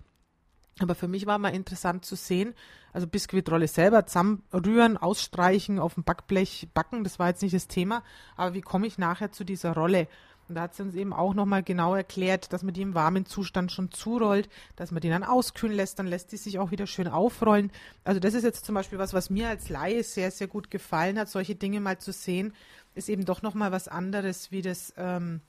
aber 0.83 0.95
für 0.95 1.09
mich 1.09 1.27
war 1.27 1.39
mal 1.39 1.55
interessant 1.55 2.05
zu 2.05 2.17
sehen, 2.17 2.55
also 2.93 3.07
Biskuitrolle 3.07 3.69
selber 3.69 4.07
zusammenrühren, 4.07 4.97
ausstreichen, 4.97 5.79
auf 5.79 5.95
dem 5.95 6.05
Backblech 6.05 6.69
backen, 6.75 7.05
das 7.05 7.19
war 7.19 7.29
jetzt 7.29 7.43
nicht 7.43 7.55
das 7.55 7.69
Thema, 7.69 8.03
aber 8.37 8.55
wie 8.55 8.61
komme 8.61 8.87
ich 8.87 8.99
nachher 8.99 9.33
zu 9.33 9.45
dieser 9.45 9.75
Rolle? 9.75 10.09
Und 10.49 10.55
da 10.55 10.63
hat 10.63 10.75
sie 10.75 10.83
uns 10.83 10.95
eben 10.95 11.13
auch 11.13 11.35
nochmal 11.35 11.63
genau 11.63 11.95
erklärt, 11.95 12.53
dass 12.53 12.63
man 12.63 12.73
die 12.73 12.81
im 12.81 12.95
warmen 12.95 13.27
Zustand 13.27 13.71
schon 13.71 13.91
zurollt, 13.91 14.49
dass 14.77 14.91
man 14.91 15.03
die 15.03 15.11
dann 15.11 15.23
auskühlen 15.23 15.77
lässt, 15.77 15.99
dann 15.99 16.07
lässt 16.07 16.33
die 16.33 16.39
sich 16.39 16.59
auch 16.59 16.71
wieder 16.71 16.87
schön 16.87 17.07
aufrollen. 17.07 17.71
Also 18.05 18.19
das 18.19 18.33
ist 18.33 18.45
jetzt 18.45 18.65
zum 18.65 18.75
Beispiel 18.75 18.99
was, 18.99 19.13
was 19.13 19.29
mir 19.29 19.49
als 19.49 19.69
Laie 19.69 20.03
sehr, 20.03 20.31
sehr 20.31 20.47
gut 20.47 20.71
gefallen 20.71 21.19
hat, 21.19 21.29
solche 21.29 21.55
Dinge 21.55 21.81
mal 21.81 21.99
zu 21.99 22.13
sehen, 22.13 22.55
ist 22.95 23.11
eben 23.11 23.27
doch 23.27 23.43
nochmal 23.43 23.73
was 23.73 23.89
anderes, 23.89 24.51
wie 24.51 24.63
das, 24.63 24.95
ähm, 24.97 25.43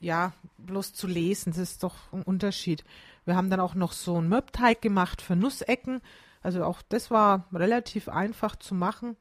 ja, 0.00 0.32
bloß 0.58 0.94
zu 0.94 1.06
lesen, 1.06 1.52
das 1.52 1.58
ist 1.58 1.82
doch 1.82 1.94
ein 2.12 2.22
Unterschied. 2.22 2.84
Wir 3.24 3.36
haben 3.36 3.50
dann 3.50 3.60
auch 3.60 3.74
noch 3.74 3.92
so 3.92 4.16
einen 4.16 4.28
Möbteig 4.28 4.80
gemacht 4.80 5.22
für 5.22 5.36
Nussecken. 5.36 6.00
Also 6.42 6.64
auch 6.64 6.82
das 6.88 7.10
war 7.10 7.46
relativ 7.52 8.08
einfach 8.08 8.56
zu 8.56 8.74
machen. 8.74 9.16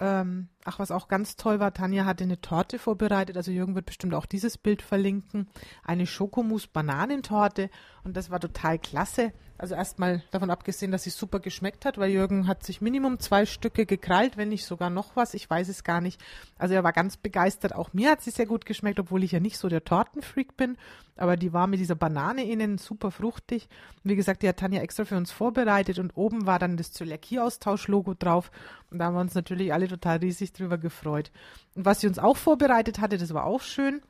Ähm, 0.00 0.48
Ach, 0.68 0.78
was 0.78 0.90
auch 0.90 1.08
ganz 1.08 1.36
toll 1.36 1.60
war, 1.60 1.72
Tanja 1.72 2.04
hatte 2.04 2.24
eine 2.24 2.42
Torte 2.42 2.78
vorbereitet. 2.78 3.38
Also 3.38 3.50
Jürgen 3.50 3.74
wird 3.74 3.86
bestimmt 3.86 4.12
auch 4.12 4.26
dieses 4.26 4.58
Bild 4.58 4.82
verlinken. 4.82 5.48
Eine 5.82 6.06
Schokomus-Bananentorte. 6.06 7.70
Und 8.04 8.18
das 8.18 8.28
war 8.28 8.38
total 8.38 8.78
klasse. 8.78 9.32
Also 9.58 9.74
erstmal 9.74 10.22
davon 10.30 10.50
abgesehen, 10.50 10.92
dass 10.92 11.02
sie 11.02 11.10
super 11.10 11.40
geschmeckt 11.40 11.84
hat, 11.84 11.98
weil 11.98 12.12
Jürgen 12.12 12.46
hat 12.46 12.62
sich 12.62 12.80
Minimum 12.80 13.18
zwei 13.18 13.44
Stücke 13.44 13.86
gekrallt, 13.86 14.36
wenn 14.36 14.50
nicht 14.50 14.64
sogar 14.64 14.88
noch 14.88 15.16
was. 15.16 15.34
Ich 15.34 15.50
weiß 15.50 15.68
es 15.68 15.82
gar 15.82 16.00
nicht. 16.00 16.20
Also 16.58 16.74
er 16.74 16.84
war 16.84 16.92
ganz 16.92 17.16
begeistert. 17.16 17.74
Auch 17.74 17.92
mir 17.92 18.12
hat 18.12 18.20
sie 18.20 18.30
sehr 18.30 18.46
gut 18.46 18.66
geschmeckt, 18.66 19.00
obwohl 19.00 19.24
ich 19.24 19.32
ja 19.32 19.40
nicht 19.40 19.58
so 19.58 19.68
der 19.68 19.82
Tortenfreak 19.82 20.56
bin. 20.56 20.76
Aber 21.16 21.36
die 21.36 21.52
war 21.52 21.66
mit 21.66 21.80
dieser 21.80 21.96
Banane 21.96 22.44
innen 22.44 22.78
super 22.78 23.10
fruchtig. 23.10 23.68
Wie 24.04 24.14
gesagt, 24.14 24.44
die 24.44 24.48
hat 24.48 24.58
Tanja 24.58 24.80
extra 24.80 25.04
für 25.04 25.16
uns 25.16 25.32
vorbereitet 25.32 25.98
und 25.98 26.16
oben 26.16 26.46
war 26.46 26.60
dann 26.60 26.76
das 26.76 26.92
Zöliakie-Austausch-Logo 26.92 28.14
drauf. 28.14 28.52
Und 28.92 29.00
da 29.00 29.06
haben 29.06 29.14
wir 29.14 29.20
uns 29.20 29.34
natürlich 29.34 29.72
alle 29.72 29.88
total 29.88 30.18
riesig 30.18 30.52
drüber 30.58 30.78
gefreut. 30.78 31.30
Und 31.74 31.84
was 31.84 32.00
sie 32.00 32.08
uns 32.08 32.18
auch 32.18 32.36
vorbereitet 32.36 33.00
hatte, 33.00 33.18
das 33.18 33.34
war 33.34 33.44
auch 33.44 33.62
schön. 33.62 34.02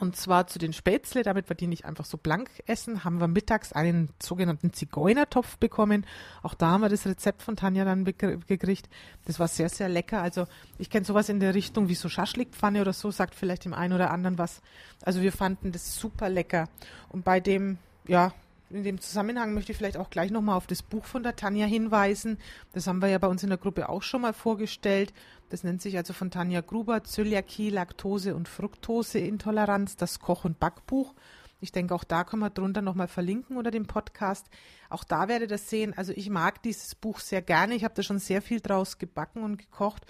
Und 0.00 0.16
zwar 0.16 0.48
zu 0.48 0.58
den 0.58 0.72
Spätzle, 0.72 1.22
damit 1.22 1.48
wir 1.48 1.54
die 1.54 1.68
nicht 1.68 1.84
einfach 1.84 2.04
so 2.04 2.16
blank 2.16 2.50
essen, 2.66 3.04
haben 3.04 3.20
wir 3.20 3.28
mittags 3.28 3.72
einen 3.72 4.10
sogenannten 4.20 4.72
Zigeunertopf 4.72 5.56
bekommen. 5.58 6.04
Auch 6.42 6.54
da 6.54 6.70
haben 6.70 6.80
wir 6.80 6.88
das 6.88 7.06
Rezept 7.06 7.42
von 7.42 7.56
Tanja 7.56 7.84
dann 7.84 8.04
gekriegt. 8.04 8.88
Das 9.24 9.38
war 9.38 9.46
sehr, 9.46 9.68
sehr 9.68 9.88
lecker. 9.88 10.20
Also 10.20 10.46
ich 10.78 10.90
kenne 10.90 11.04
sowas 11.04 11.28
in 11.28 11.38
der 11.38 11.54
Richtung 11.54 11.88
wie 11.88 11.94
so 11.94 12.08
Schaschlikpfanne 12.08 12.80
oder 12.80 12.92
so, 12.92 13.10
sagt 13.10 13.34
vielleicht 13.34 13.64
dem 13.64 13.74
einen 13.74 13.92
oder 13.92 14.10
anderen 14.10 14.36
was. 14.36 14.62
Also 15.02 15.22
wir 15.22 15.32
fanden 15.32 15.70
das 15.70 15.96
super 15.96 16.28
lecker. 16.28 16.68
Und 17.10 17.24
bei 17.24 17.38
dem, 17.38 17.78
ja, 18.08 18.32
in 18.74 18.82
dem 18.82 19.00
Zusammenhang 19.00 19.54
möchte 19.54 19.72
ich 19.72 19.78
vielleicht 19.78 19.96
auch 19.96 20.10
gleich 20.10 20.30
nochmal 20.30 20.56
auf 20.56 20.66
das 20.66 20.82
Buch 20.82 21.04
von 21.04 21.22
der 21.22 21.36
Tanja 21.36 21.66
hinweisen. 21.66 22.38
Das 22.72 22.86
haben 22.86 23.00
wir 23.00 23.08
ja 23.08 23.18
bei 23.18 23.28
uns 23.28 23.42
in 23.42 23.48
der 23.48 23.58
Gruppe 23.58 23.88
auch 23.88 24.02
schon 24.02 24.22
mal 24.22 24.32
vorgestellt. 24.32 25.12
Das 25.48 25.62
nennt 25.62 25.80
sich 25.80 25.96
also 25.96 26.12
von 26.12 26.30
Tanja 26.30 26.60
Gruber 26.60 27.04
Zöliakie, 27.04 27.70
Laktose 27.70 28.34
und 28.34 28.48
Fructoseintoleranz, 28.48 29.96
das 29.96 30.18
Koch- 30.18 30.44
und 30.44 30.58
Backbuch. 30.58 31.14
Ich 31.60 31.72
denke, 31.72 31.94
auch 31.94 32.04
da 32.04 32.24
können 32.24 32.42
wir 32.42 32.50
drunter 32.50 32.82
nochmal 32.82 33.08
verlinken 33.08 33.56
unter 33.56 33.70
dem 33.70 33.86
Podcast. 33.86 34.48
Auch 34.90 35.04
da 35.04 35.28
werdet 35.28 35.50
ihr 35.50 35.58
sehen, 35.58 35.94
also 35.96 36.12
ich 36.12 36.28
mag 36.28 36.62
dieses 36.62 36.94
Buch 36.94 37.20
sehr 37.20 37.42
gerne. 37.42 37.74
Ich 37.74 37.84
habe 37.84 37.94
da 37.94 38.02
schon 38.02 38.18
sehr 38.18 38.42
viel 38.42 38.60
draus 38.60 38.98
gebacken 38.98 39.42
und 39.42 39.56
gekocht. 39.56 40.04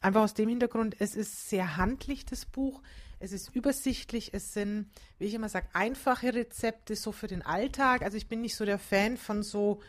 Einfach 0.00 0.22
aus 0.22 0.34
dem 0.34 0.48
Hintergrund, 0.48 0.96
es 1.00 1.16
ist 1.16 1.48
sehr 1.50 1.76
handlich, 1.76 2.24
das 2.24 2.46
Buch. 2.46 2.80
Es 3.24 3.32
ist 3.32 3.56
übersichtlich. 3.56 4.34
Es 4.34 4.52
sind, 4.52 4.90
wie 5.18 5.24
ich 5.24 5.32
immer 5.32 5.48
sage, 5.48 5.66
einfache 5.72 6.34
Rezepte 6.34 6.94
so 6.94 7.10
für 7.10 7.26
den 7.26 7.40
Alltag. 7.40 8.02
Also 8.02 8.18
ich 8.18 8.28
bin 8.28 8.42
nicht 8.42 8.54
so 8.54 8.66
der 8.66 8.78
Fan 8.78 9.16
von 9.16 9.42
so 9.42 9.80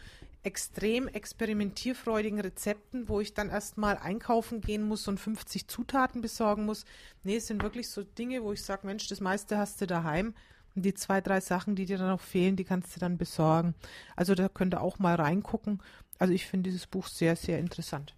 extrem 0.44 1.10
experimentierfreudigen 1.10 2.40
Rezepten, 2.40 3.10
wo 3.10 3.20
ich 3.20 3.34
dann 3.34 3.50
erstmal 3.50 3.98
einkaufen 3.98 4.62
gehen 4.62 4.88
muss 4.88 5.10
und 5.10 5.20
50 5.20 5.68
Zutaten 5.68 6.22
besorgen 6.22 6.64
muss. 6.64 6.86
Nee, 7.24 7.36
es 7.36 7.48
sind 7.48 7.62
wirklich 7.62 7.90
so 7.90 8.04
Dinge, 8.04 8.42
wo 8.42 8.54
ich 8.54 8.64
sage, 8.64 8.88
Mensch, 8.88 9.10
das 9.10 9.20
meiste 9.20 9.58
hast 9.58 9.82
du 9.82 9.88
daheim. 9.88 10.34
Und 10.74 10.86
die 10.86 10.94
zwei, 10.94 11.20
drei 11.20 11.42
Sachen, 11.42 11.76
die 11.76 11.86
dir 11.86 11.98
dann 11.98 12.08
noch 12.08 12.22
fehlen, 12.22 12.56
die 12.56 12.64
kannst 12.64 12.96
du 12.96 13.02
dann 13.02 13.18
besorgen. 13.18 13.76
Also 14.16 14.34
da 14.34 14.48
könnt 14.48 14.76
ihr 14.76 14.82
auch 14.82 14.98
mal 14.98 15.16
reingucken. 15.16 15.84
Also 16.20 16.34
ich 16.34 16.46
finde 16.46 16.70
dieses 16.70 16.88
Buch 16.88 17.08
sehr, 17.08 17.36
sehr 17.36 17.60
interessant. 17.60 18.16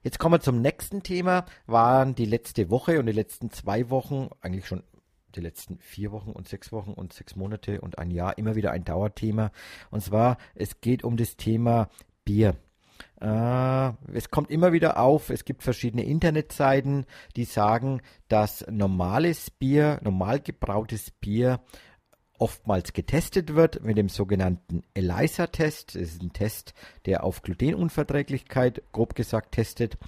Jetzt 0.04 0.20
kommen 0.20 0.34
wir 0.34 0.40
zum 0.40 0.60
nächsten 0.60 1.02
Thema. 1.02 1.44
Waren 1.66 2.14
die 2.14 2.26
letzte 2.26 2.70
Woche 2.70 3.00
und 3.00 3.06
die 3.06 3.12
letzten 3.12 3.50
zwei 3.50 3.90
Wochen, 3.90 4.28
eigentlich 4.42 4.68
schon 4.68 4.84
die 5.34 5.40
letzten 5.40 5.78
vier 5.78 6.12
Wochen 6.12 6.30
und 6.30 6.46
sechs 6.46 6.70
Wochen 6.70 6.92
und 6.92 7.14
sechs 7.14 7.34
Monate 7.34 7.80
und 7.80 7.98
ein 7.98 8.10
Jahr 8.12 8.38
immer 8.38 8.54
wieder 8.54 8.70
ein 8.70 8.84
Dauerthema. 8.84 9.50
Und 9.90 10.02
zwar, 10.04 10.36
es 10.54 10.80
geht 10.80 11.02
um 11.02 11.16
das 11.16 11.36
Thema 11.36 11.88
Bier. 12.24 12.54
Äh, 13.20 13.92
es 14.12 14.30
kommt 14.30 14.50
immer 14.50 14.72
wieder 14.72 14.98
auf, 14.98 15.30
es 15.30 15.44
gibt 15.44 15.62
verschiedene 15.62 16.04
Internetseiten, 16.04 17.06
die 17.36 17.44
sagen, 17.44 18.00
dass 18.28 18.64
normales 18.70 19.50
Bier, 19.50 20.00
normal 20.02 20.40
gebrautes 20.40 21.10
Bier 21.10 21.60
oftmals 22.38 22.92
getestet 22.92 23.54
wird 23.54 23.82
mit 23.82 23.98
dem 23.98 24.08
sogenannten 24.08 24.82
ELISA-Test. 24.94 25.96
Das 25.96 26.02
ist 26.02 26.22
ein 26.22 26.32
Test, 26.32 26.72
der 27.04 27.24
auf 27.24 27.42
Glutenunverträglichkeit, 27.42 28.82
grob 28.92 29.14
gesagt, 29.14 29.52
testet. 29.52 29.98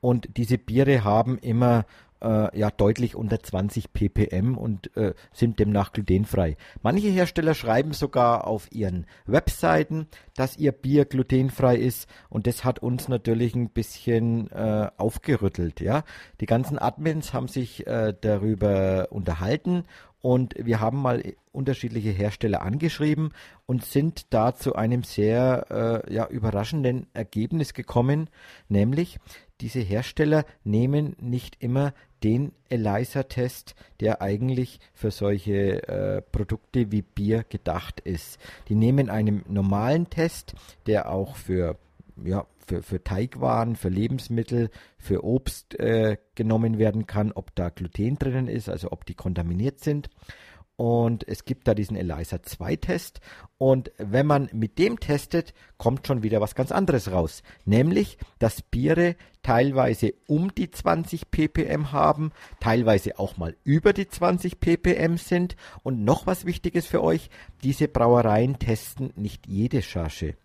Und 0.00 0.36
diese 0.36 0.58
Biere 0.58 1.04
haben 1.04 1.38
immer 1.38 1.86
äh, 2.22 2.58
ja 2.58 2.70
deutlich 2.70 3.14
unter 3.14 3.42
20 3.42 3.92
ppm 3.92 4.56
und 4.56 4.96
äh, 4.96 5.14
sind 5.32 5.58
demnach 5.58 5.92
glutenfrei. 5.92 6.56
Manche 6.82 7.08
Hersteller 7.08 7.54
schreiben 7.54 7.92
sogar 7.92 8.46
auf 8.46 8.70
ihren 8.72 9.06
Webseiten, 9.26 10.08
dass 10.34 10.56
ihr 10.56 10.72
Bier 10.72 11.04
glutenfrei 11.04 11.76
ist 11.76 12.08
und 12.28 12.46
das 12.46 12.64
hat 12.64 12.80
uns 12.80 13.08
natürlich 13.08 13.54
ein 13.54 13.70
bisschen 13.70 14.50
äh, 14.50 14.88
aufgerüttelt. 14.96 15.80
Ja, 15.80 16.04
die 16.40 16.46
ganzen 16.46 16.78
Admins 16.78 17.32
haben 17.32 17.48
sich 17.48 17.86
äh, 17.86 18.14
darüber 18.20 19.08
unterhalten 19.10 19.84
und 20.20 20.54
wir 20.58 20.80
haben 20.80 21.00
mal 21.00 21.22
unterschiedliche 21.52 22.10
Hersteller 22.10 22.62
angeschrieben 22.62 23.30
und 23.66 23.84
sind 23.84 24.26
da 24.30 24.54
zu 24.54 24.74
einem 24.74 25.02
sehr 25.02 26.04
äh, 26.06 26.14
ja, 26.14 26.26
überraschenden 26.28 27.06
Ergebnis 27.14 27.74
gekommen, 27.74 28.28
nämlich 28.68 29.18
diese 29.60 29.80
Hersteller 29.80 30.44
nehmen 30.62 31.16
nicht 31.20 31.56
immer 31.60 31.92
den 32.22 32.52
ELISA-Test, 32.68 33.74
der 34.00 34.22
eigentlich 34.22 34.80
für 34.94 35.10
solche 35.10 35.88
äh, 35.88 36.22
Produkte 36.22 36.92
wie 36.92 37.02
Bier 37.02 37.44
gedacht 37.48 38.00
ist. 38.00 38.38
Die 38.68 38.74
nehmen 38.74 39.10
einen 39.10 39.44
normalen 39.48 40.10
Test, 40.10 40.54
der 40.86 41.10
auch 41.10 41.36
für 41.36 41.76
ja, 42.24 42.46
für, 42.66 42.82
für 42.82 43.02
Teigwaren, 43.02 43.76
für 43.76 43.88
Lebensmittel, 43.88 44.70
für 44.98 45.24
Obst 45.24 45.78
äh, 45.78 46.18
genommen 46.34 46.78
werden 46.78 47.06
kann, 47.06 47.32
ob 47.32 47.54
da 47.54 47.70
Gluten 47.70 48.18
drinnen 48.18 48.48
ist, 48.48 48.68
also 48.68 48.92
ob 48.92 49.06
die 49.06 49.14
kontaminiert 49.14 49.80
sind. 49.80 50.10
Und 50.78 51.26
es 51.26 51.44
gibt 51.44 51.66
da 51.66 51.74
diesen 51.74 51.96
ELISA 51.96 52.40
2 52.40 52.76
Test. 52.76 53.20
Und 53.58 53.90
wenn 53.98 54.26
man 54.26 54.48
mit 54.52 54.78
dem 54.78 55.00
testet, 55.00 55.52
kommt 55.76 56.06
schon 56.06 56.22
wieder 56.22 56.40
was 56.40 56.54
ganz 56.54 56.70
anderes 56.70 57.10
raus, 57.10 57.42
nämlich 57.64 58.16
dass 58.38 58.62
Biere 58.62 59.16
teilweise 59.42 60.14
um 60.28 60.54
die 60.54 60.70
20 60.70 61.32
ppm 61.32 61.90
haben, 61.90 62.30
teilweise 62.60 63.18
auch 63.18 63.36
mal 63.36 63.56
über 63.64 63.92
die 63.92 64.06
20 64.06 64.60
ppm 64.60 65.16
sind. 65.16 65.56
Und 65.82 66.04
noch 66.04 66.28
was 66.28 66.44
wichtiges 66.44 66.86
für 66.86 67.02
euch, 67.02 67.28
diese 67.64 67.88
Brauereien 67.88 68.60
testen 68.60 69.12
nicht 69.16 69.48
jede 69.48 69.82
Charge. 69.82 70.36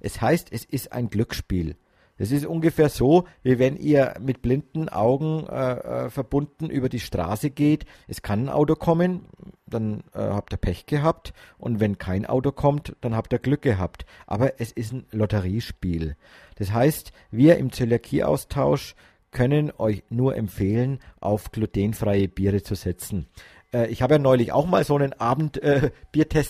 Es 0.00 0.20
heißt, 0.20 0.48
es 0.52 0.64
ist 0.64 0.92
ein 0.92 1.10
Glücksspiel. 1.10 1.76
Das 2.18 2.32
ist 2.32 2.44
ungefähr 2.44 2.88
so, 2.88 3.24
wie 3.42 3.60
wenn 3.60 3.76
ihr 3.76 4.14
mit 4.20 4.42
blinden 4.42 4.88
Augen 4.88 5.46
äh, 5.46 6.06
äh, 6.06 6.10
verbunden 6.10 6.68
über 6.68 6.88
die 6.88 6.98
Straße 6.98 7.50
geht. 7.50 7.86
Es 8.08 8.22
kann 8.22 8.46
ein 8.46 8.48
Auto 8.48 8.74
kommen, 8.74 9.26
dann 9.66 10.02
äh, 10.12 10.18
habt 10.18 10.52
ihr 10.52 10.56
Pech 10.56 10.86
gehabt. 10.86 11.32
Und 11.58 11.78
wenn 11.78 11.96
kein 11.96 12.26
Auto 12.26 12.50
kommt, 12.50 12.96
dann 13.00 13.14
habt 13.14 13.32
ihr 13.32 13.38
Glück 13.38 13.62
gehabt. 13.62 14.04
Aber 14.26 14.60
es 14.60 14.72
ist 14.72 14.92
ein 14.92 15.06
Lotteriespiel. 15.12 16.16
Das 16.56 16.72
heißt, 16.72 17.12
wir 17.30 17.56
im 17.56 17.70
Zöliakie-Austausch 17.70 18.96
können 19.30 19.72
euch 19.78 20.02
nur 20.10 20.36
empfehlen, 20.36 20.98
auf 21.20 21.52
glutenfreie 21.52 22.28
Biere 22.28 22.62
zu 22.62 22.74
setzen. 22.74 23.28
Äh, 23.72 23.88
ich 23.88 24.02
habe 24.02 24.14
ja 24.14 24.18
neulich 24.18 24.52
auch 24.52 24.66
mal 24.66 24.84
so 24.84 24.96
einen 24.96 25.12
Abend 25.12 25.62
äh, 25.62 25.90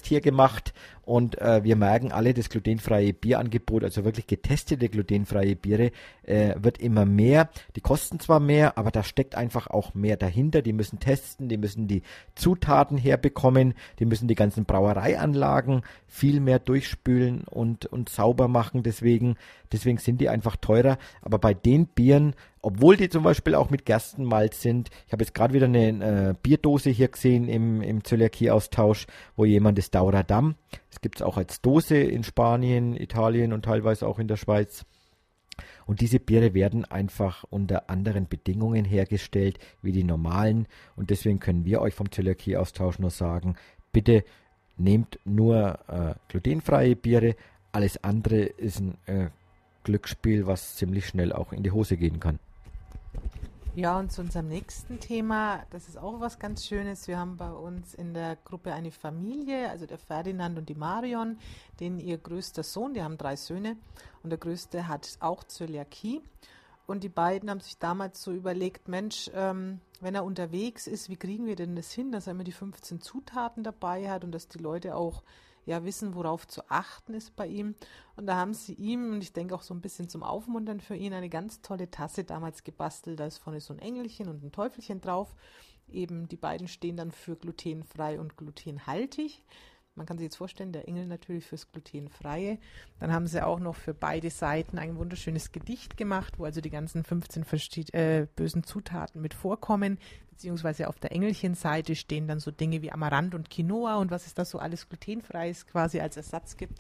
hier 0.05 0.21
gemacht 0.21 0.73
Und 1.09 1.41
äh, 1.41 1.65
wir 1.65 1.75
merken 1.75 2.13
alle, 2.13 2.35
das 2.35 2.51
glutenfreie 2.51 3.15
Bierangebot, 3.15 3.83
also 3.83 4.05
wirklich 4.05 4.27
getestete 4.27 4.91
glutenfreie 4.91 5.57
Biere, 5.57 5.91
äh, 6.23 6.55
wird 6.59 6.77
immer 6.83 7.07
mehr. 7.07 7.49
Die 7.77 7.81
kosten 7.81 8.21
zwar 8.21 8.41
mehr, 8.41 8.77
aber 8.77 8.91
da 8.91 9.03
steckt 9.03 9.35
einfach 9.35 9.69
auch 9.69 9.95
mehr 9.95 10.19
dahinter. 10.19 10.61
Die 10.61 10.75
müssen 10.75 11.01
testen, 11.01 11.49
die 11.49 11.57
müssen 11.57 11.89
die 11.89 12.03
Zutaten 12.35 12.99
herbekommen, 12.99 13.73
die 14.01 14.05
müssen 14.05 14.29
die 14.29 14.35
ganzen 14.35 14.67
Brauereianlagen 14.67 15.81
viel 16.07 16.41
mehr 16.41 16.59
durchspülen 16.59 17.45
und, 17.45 17.87
und 17.87 18.11
sauber 18.11 18.47
machen. 18.47 18.83
Deswegen, 18.83 19.37
deswegen 19.73 19.97
sind 19.97 20.21
die 20.21 20.29
einfach 20.29 20.57
teurer. 20.57 20.99
Aber 21.23 21.39
bei 21.39 21.55
den 21.55 21.87
Bieren, 21.87 22.35
obwohl 22.61 22.97
die 22.97 23.09
zum 23.09 23.23
Beispiel 23.23 23.55
auch 23.55 23.71
mit 23.71 23.87
Gerstenmalz 23.87 24.61
sind. 24.61 24.91
Ich 25.07 25.13
habe 25.13 25.23
jetzt 25.23 25.35
gerade 25.35 25.55
wieder 25.55 25.67
eine 25.67 26.31
äh, 26.31 26.35
Bierdose 26.43 26.91
hier 26.91 27.09
gesehen 27.09 27.49
im, 27.49 27.83
im 27.83 28.05
Zöliakie-Austausch, 28.05 29.07
wo 29.37 29.45
jemand 29.45 29.79
das 29.79 29.91
Dauradam, 29.91 30.57
das 30.91 31.01
gibt 31.01 31.17
es 31.17 31.23
auch 31.23 31.37
als 31.37 31.61
Dose 31.61 31.97
in 31.97 32.25
Spanien, 32.25 32.97
Italien 32.97 33.53
und 33.53 33.65
teilweise 33.65 34.07
auch 34.07 34.19
in 34.19 34.29
der 34.29 34.37
Schweiz. 34.37 34.85
Und 35.87 36.01
diese 36.01 36.21
Biere 36.21 36.55
werden 36.55 36.85
einfach 36.85 37.45
unter 37.51 37.91
anderen 37.91 38.29
Bedingungen 38.29 38.85
hergestellt 38.85 39.59
wie 39.83 39.93
die 39.93 40.05
normalen. 40.05 40.67
Und 40.97 41.11
deswegen 41.11 41.41
können 41.41 41.65
wir 41.65 41.81
euch 41.81 41.95
vom 41.95 42.11
Zöliakie-Austausch 42.11 42.99
nur 42.99 43.11
sagen, 43.11 43.57
bitte 43.93 44.25
nehmt 44.77 45.19
nur 45.25 45.79
äh, 45.89 46.15
glutenfreie 46.29 46.95
Biere. 46.95 47.37
Alles 47.73 48.03
andere 48.05 48.43
ist 48.43 48.81
ein 48.81 48.97
äh, 49.07 49.29
Glücksspiel, 49.85 50.47
was 50.47 50.77
ziemlich 50.77 51.07
schnell 51.07 51.33
auch 51.33 51.53
in 51.53 51.63
die 51.63 51.71
Hose 51.71 51.97
gehen 51.97 52.21
kann. 52.21 52.39
Ja, 53.79 53.97
und 53.97 54.11
zu 54.11 54.23
unserem 54.23 54.49
nächsten 54.49 54.99
Thema, 54.99 55.65
das 55.71 55.87
ist 55.87 55.97
auch 55.97 56.19
was 56.19 56.41
ganz 56.41 56.67
Schönes. 56.67 57.07
Wir 57.07 57.17
haben 57.17 57.37
bei 57.37 57.53
uns 57.53 57.95
in 57.95 58.13
der 58.13 58.35
Gruppe 58.35 58.73
eine 58.73 58.91
Familie, 58.91 59.71
also 59.71 59.87
der 59.87 59.99
Ferdinand 59.99 60.59
und 60.59 60.69
die 60.69 60.75
Marion, 60.75 61.39
denen 61.79 62.01
ihr 62.01 62.19
größter 62.19 62.65
Sohn, 62.65 62.93
die 62.93 63.05
haben 63.05 63.17
drei 63.17 63.37
Söhne, 63.37 63.77
und 64.25 64.31
der 64.31 64.39
größte 64.41 64.89
hat 64.89 65.17
auch 65.21 65.45
Zöliakie. 65.45 66.23
Und 66.89 67.05
die 67.05 67.09
beiden 67.09 67.49
haben 67.51 67.61
sich 67.61 67.79
damals 67.79 68.21
so 68.21 68.33
überlegt, 68.33 68.89
Mensch, 68.89 69.31
ähm, 69.33 69.79
wenn 70.01 70.17
er 70.17 70.25
unterwegs 70.25 70.89
ist, 70.89 71.09
wie 71.09 71.17
kriegen 71.17 71.47
wir 71.47 71.55
denn 71.55 71.77
das 71.77 71.93
hin, 71.93 72.11
dass 72.11 72.27
er 72.27 72.33
immer 72.33 72.43
die 72.43 72.51
15 72.51 73.01
Zutaten 73.01 73.63
dabei 73.63 74.11
hat 74.11 74.25
und 74.25 74.33
dass 74.33 74.49
die 74.49 74.59
Leute 74.59 74.97
auch 74.97 75.23
ja 75.69 75.85
wissen, 75.85 76.15
worauf 76.15 76.47
zu 76.49 76.63
achten 76.71 77.15
ist 77.15 77.37
bei 77.37 77.47
ihm. 77.47 77.75
Und 78.17 78.27
da 78.27 78.37
haben 78.37 78.55
sie 78.55 78.75
ihm, 78.75 79.13
und 79.13 79.23
ich 79.23 79.33
denke 79.33 79.55
auch 79.55 79.63
so 79.63 79.75
ein 79.75 79.81
bisschen 79.81 80.09
zum 80.09 80.23
Aufmuntern 80.23 80.81
für 80.81 80.97
ihn, 80.97 81.13
eine 81.13 81.29
ganz 81.29 81.61
tolle 81.61 81.91
Tasse 81.91 82.25
damals 82.25 82.65
gebastelt. 82.65 83.21
Da 83.21 83.27
ist 83.27 83.39
vorne 83.39 83.61
so 83.61 83.75
ein 83.75 83.79
Engelchen 83.79 84.29
und 84.29 84.43
ein 84.43 84.51
Teufelchen 84.51 85.01
drauf. 85.01 85.35
Eben 85.91 86.27
die 86.29 86.37
beiden 86.37 86.69
stehen 86.69 86.97
dann 86.97 87.13
für 87.13 87.37
glutenfrei 87.37 88.19
und 88.19 88.37
glutenhaltig. 88.37 89.43
Man 89.99 90.07
kann 90.07 90.17
sich 90.17 90.27
jetzt 90.27 90.37
vorstellen, 90.37 90.73
der 90.73 90.87
Engel 90.87 91.07
natürlich 91.07 91.45
fürs 91.45 91.71
Glutenfreie. 91.73 92.59
Dann 93.01 93.13
haben 93.13 93.27
sie 93.27 93.45
auch 93.45 93.59
noch 93.59 93.75
für 93.75 93.93
beide 93.93 94.31
Seiten 94.31 94.79
ein 94.79 94.97
wunderschönes 94.97 95.51
Gedicht 95.51 95.97
gemacht, 95.97 96.39
wo 96.39 96.45
also 96.45 96.61
die 96.61 96.71
ganzen 96.71 97.03
15 97.03 97.45
äh, 97.93 98.27
bösen 98.37 98.63
Zutaten 98.63 99.21
mit 99.21 99.35
vorkommen. 99.35 99.99
Beziehungsweise 100.31 100.89
auf 100.89 101.01
der 101.01 101.11
Engelchenseite 101.11 101.97
stehen 101.97 102.29
dann 102.29 102.39
so 102.39 102.53
Dinge 102.53 102.81
wie 102.81 102.93
Amaranth 102.93 103.35
und 103.35 103.51
Quinoa 103.51 103.97
und 103.97 104.13
was 104.13 104.27
es 104.27 104.35
da 104.35 104.45
so 104.45 104.61
alles 104.61 104.89
glutenfreies 104.89 105.67
quasi 105.67 105.99
als 105.99 106.17
Ersatz 106.17 106.57
gibt. 106.57 106.79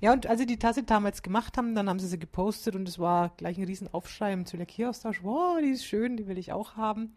Ja, 0.00 0.14
und 0.14 0.26
als 0.26 0.40
sie 0.40 0.46
die 0.46 0.58
Tasse 0.58 0.84
damals 0.84 1.22
gemacht 1.22 1.58
haben, 1.58 1.74
dann 1.74 1.90
haben 1.90 1.98
sie 1.98 2.06
sie 2.06 2.18
gepostet 2.18 2.74
und 2.76 2.88
es 2.88 2.98
war 2.98 3.32
gleich 3.36 3.58
ein 3.58 3.64
Riesenaufschrei 3.64 4.32
im 4.32 4.46
Zöliakie-Austausch. 4.46 5.22
Wow, 5.22 5.58
die 5.60 5.70
ist 5.70 5.84
schön, 5.84 6.16
die 6.16 6.26
will 6.28 6.38
ich 6.38 6.52
auch 6.52 6.76
haben. 6.76 7.12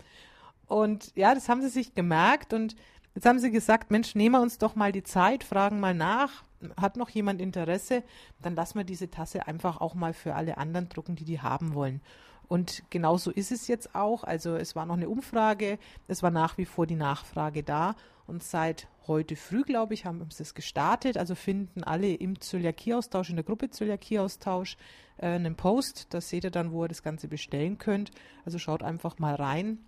Und 0.67 1.15
ja, 1.15 1.33
das 1.33 1.47
haben 1.47 1.61
sie 1.61 1.69
sich 1.69 1.95
gemerkt 1.95 2.53
und 2.53 2.75
Jetzt 3.13 3.25
haben 3.25 3.39
sie 3.39 3.51
gesagt, 3.51 3.91
Mensch, 3.91 4.15
nehmen 4.15 4.36
wir 4.36 4.41
uns 4.41 4.58
doch 4.58 4.75
mal 4.75 4.94
die 4.94 5.03
Zeit, 5.03 5.44
fragen 5.44 5.82
mal 5.82 5.94
nach, 5.94 6.44
hat 6.80 6.96
noch 6.96 7.10
jemand 7.10 7.41
Interesse, 7.41 8.03
dann 8.41 8.56
lassen 8.56 8.77
wir 8.77 8.86
diese 8.86 9.10
Tasse 9.10 9.48
einfach 9.48 9.82
auch 9.82 9.96
mal 9.96 10.13
für 10.13 10.36
alle 10.36 10.58
anderen 10.58 10.88
drucken, 10.88 11.15
die 11.15 11.25
die 11.25 11.41
haben 11.41 11.74
wollen. 11.74 12.01
Und 12.48 12.84
genauso 12.89 13.32
ist 13.32 13.51
es 13.51 13.68
jetzt 13.68 13.96
auch. 13.96 14.25
Also 14.25 14.56
es 14.56 14.75
war 14.75 14.86
noch 14.86 14.98
eine 14.98 15.08
Umfrage, 15.08 15.80
es 16.08 16.22
war 16.22 16.32
nach 16.32 16.58
wie 16.58 16.65
vor 16.65 16.86
die 16.86 16.96
Nachfrage 16.96 17.63
da. 17.63 17.96
Und 18.27 18.44
seit 18.44 18.88
heute 19.08 19.36
früh, 19.36 19.63
glaube 19.63 19.94
ich, 19.94 20.06
haben 20.06 20.25
sie 20.30 20.44
es 20.44 20.53
gestartet. 20.53 21.18
Also 21.18 21.34
finden 21.36 21.84
alle 21.84 22.13
im 22.13 22.39
Zöliakie-Austausch, 22.39 23.30
in 23.30 23.38
der 23.38 23.46
Gruppe 23.46 23.70
Zöliakie-Austausch, 23.70 24.75
äh, 25.18 25.27
einen 25.27 25.56
Post. 25.56 26.13
Da 26.13 26.20
seht 26.20 26.44
ihr 26.44 26.51
dann, 26.51 26.74
wo 26.74 26.84
ihr 26.84 26.89
das 26.89 27.03
Ganze 27.03 27.30
bestellen 27.30 27.77
könnt. 27.77 28.12
Also 28.46 28.58
schaut 28.58 28.84
einfach 28.84 29.18
mal 29.18 29.36
rein 29.36 29.80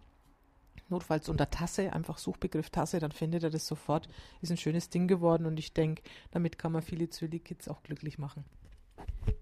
notfalls 0.93 1.27
unter 1.27 1.49
Tasse, 1.49 1.91
einfach 1.91 2.17
Suchbegriff 2.17 2.69
Tasse, 2.69 2.99
dann 2.99 3.11
findet 3.11 3.43
er 3.43 3.49
das 3.49 3.67
sofort. 3.67 4.07
Ist 4.41 4.51
ein 4.51 4.57
schönes 4.57 4.89
Ding 4.89 5.07
geworden 5.07 5.45
und 5.45 5.59
ich 5.59 5.73
denke, 5.73 6.03
damit 6.31 6.57
kann 6.57 6.71
man 6.71 6.81
viele 6.81 7.09
Zöli-Kids 7.09 7.67
auch 7.67 7.83
glücklich 7.83 8.17
machen. 8.17 8.45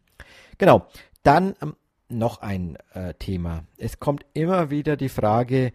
Genau, 0.58 0.86
dann 1.22 1.54
ähm, 1.62 1.76
noch 2.08 2.40
ein 2.40 2.76
äh, 2.92 3.14
Thema. 3.14 3.64
Es 3.76 4.00
kommt 4.00 4.26
immer 4.34 4.70
wieder 4.70 4.96
die 4.96 5.08
Frage, 5.08 5.72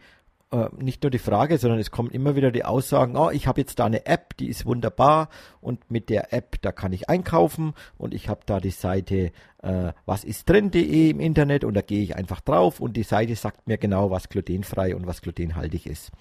äh, 0.55 0.69
nicht 0.77 1.03
nur 1.03 1.09
die 1.09 1.19
Frage, 1.19 1.57
sondern 1.57 1.79
es 1.79 1.91
kommen 1.91 2.11
immer 2.11 2.35
wieder 2.35 2.51
die 2.51 2.63
Aussagen, 2.63 3.17
oh, 3.17 3.29
ich 3.29 3.47
habe 3.47 3.61
jetzt 3.61 3.79
da 3.79 3.85
eine 3.85 4.05
App, 4.05 4.37
die 4.37 4.47
ist 4.47 4.65
wunderbar 4.65 5.29
und 5.61 5.91
mit 5.91 6.09
der 6.09 6.33
App, 6.33 6.61
da 6.61 6.71
kann 6.71 6.93
ich 6.93 7.09
einkaufen 7.09 7.73
und 7.97 8.13
ich 8.13 8.29
habe 8.29 8.41
da 8.45 8.59
die 8.59 8.71
Seite 8.71 9.31
äh, 9.61 9.91
was 10.05 10.23
ist 10.23 10.49
drin.de 10.49 11.09
im 11.09 11.19
Internet 11.19 11.63
und 11.63 11.73
da 11.73 11.81
gehe 11.81 12.03
ich 12.03 12.15
einfach 12.15 12.41
drauf 12.41 12.79
und 12.79 12.95
die 12.95 13.03
Seite 13.03 13.35
sagt 13.35 13.67
mir 13.67 13.77
genau, 13.77 14.11
was 14.11 14.29
glutenfrei 14.29 14.95
und 14.95 15.07
was 15.07 15.21
glutenhaltig 15.21 15.87
ist. 15.87 16.11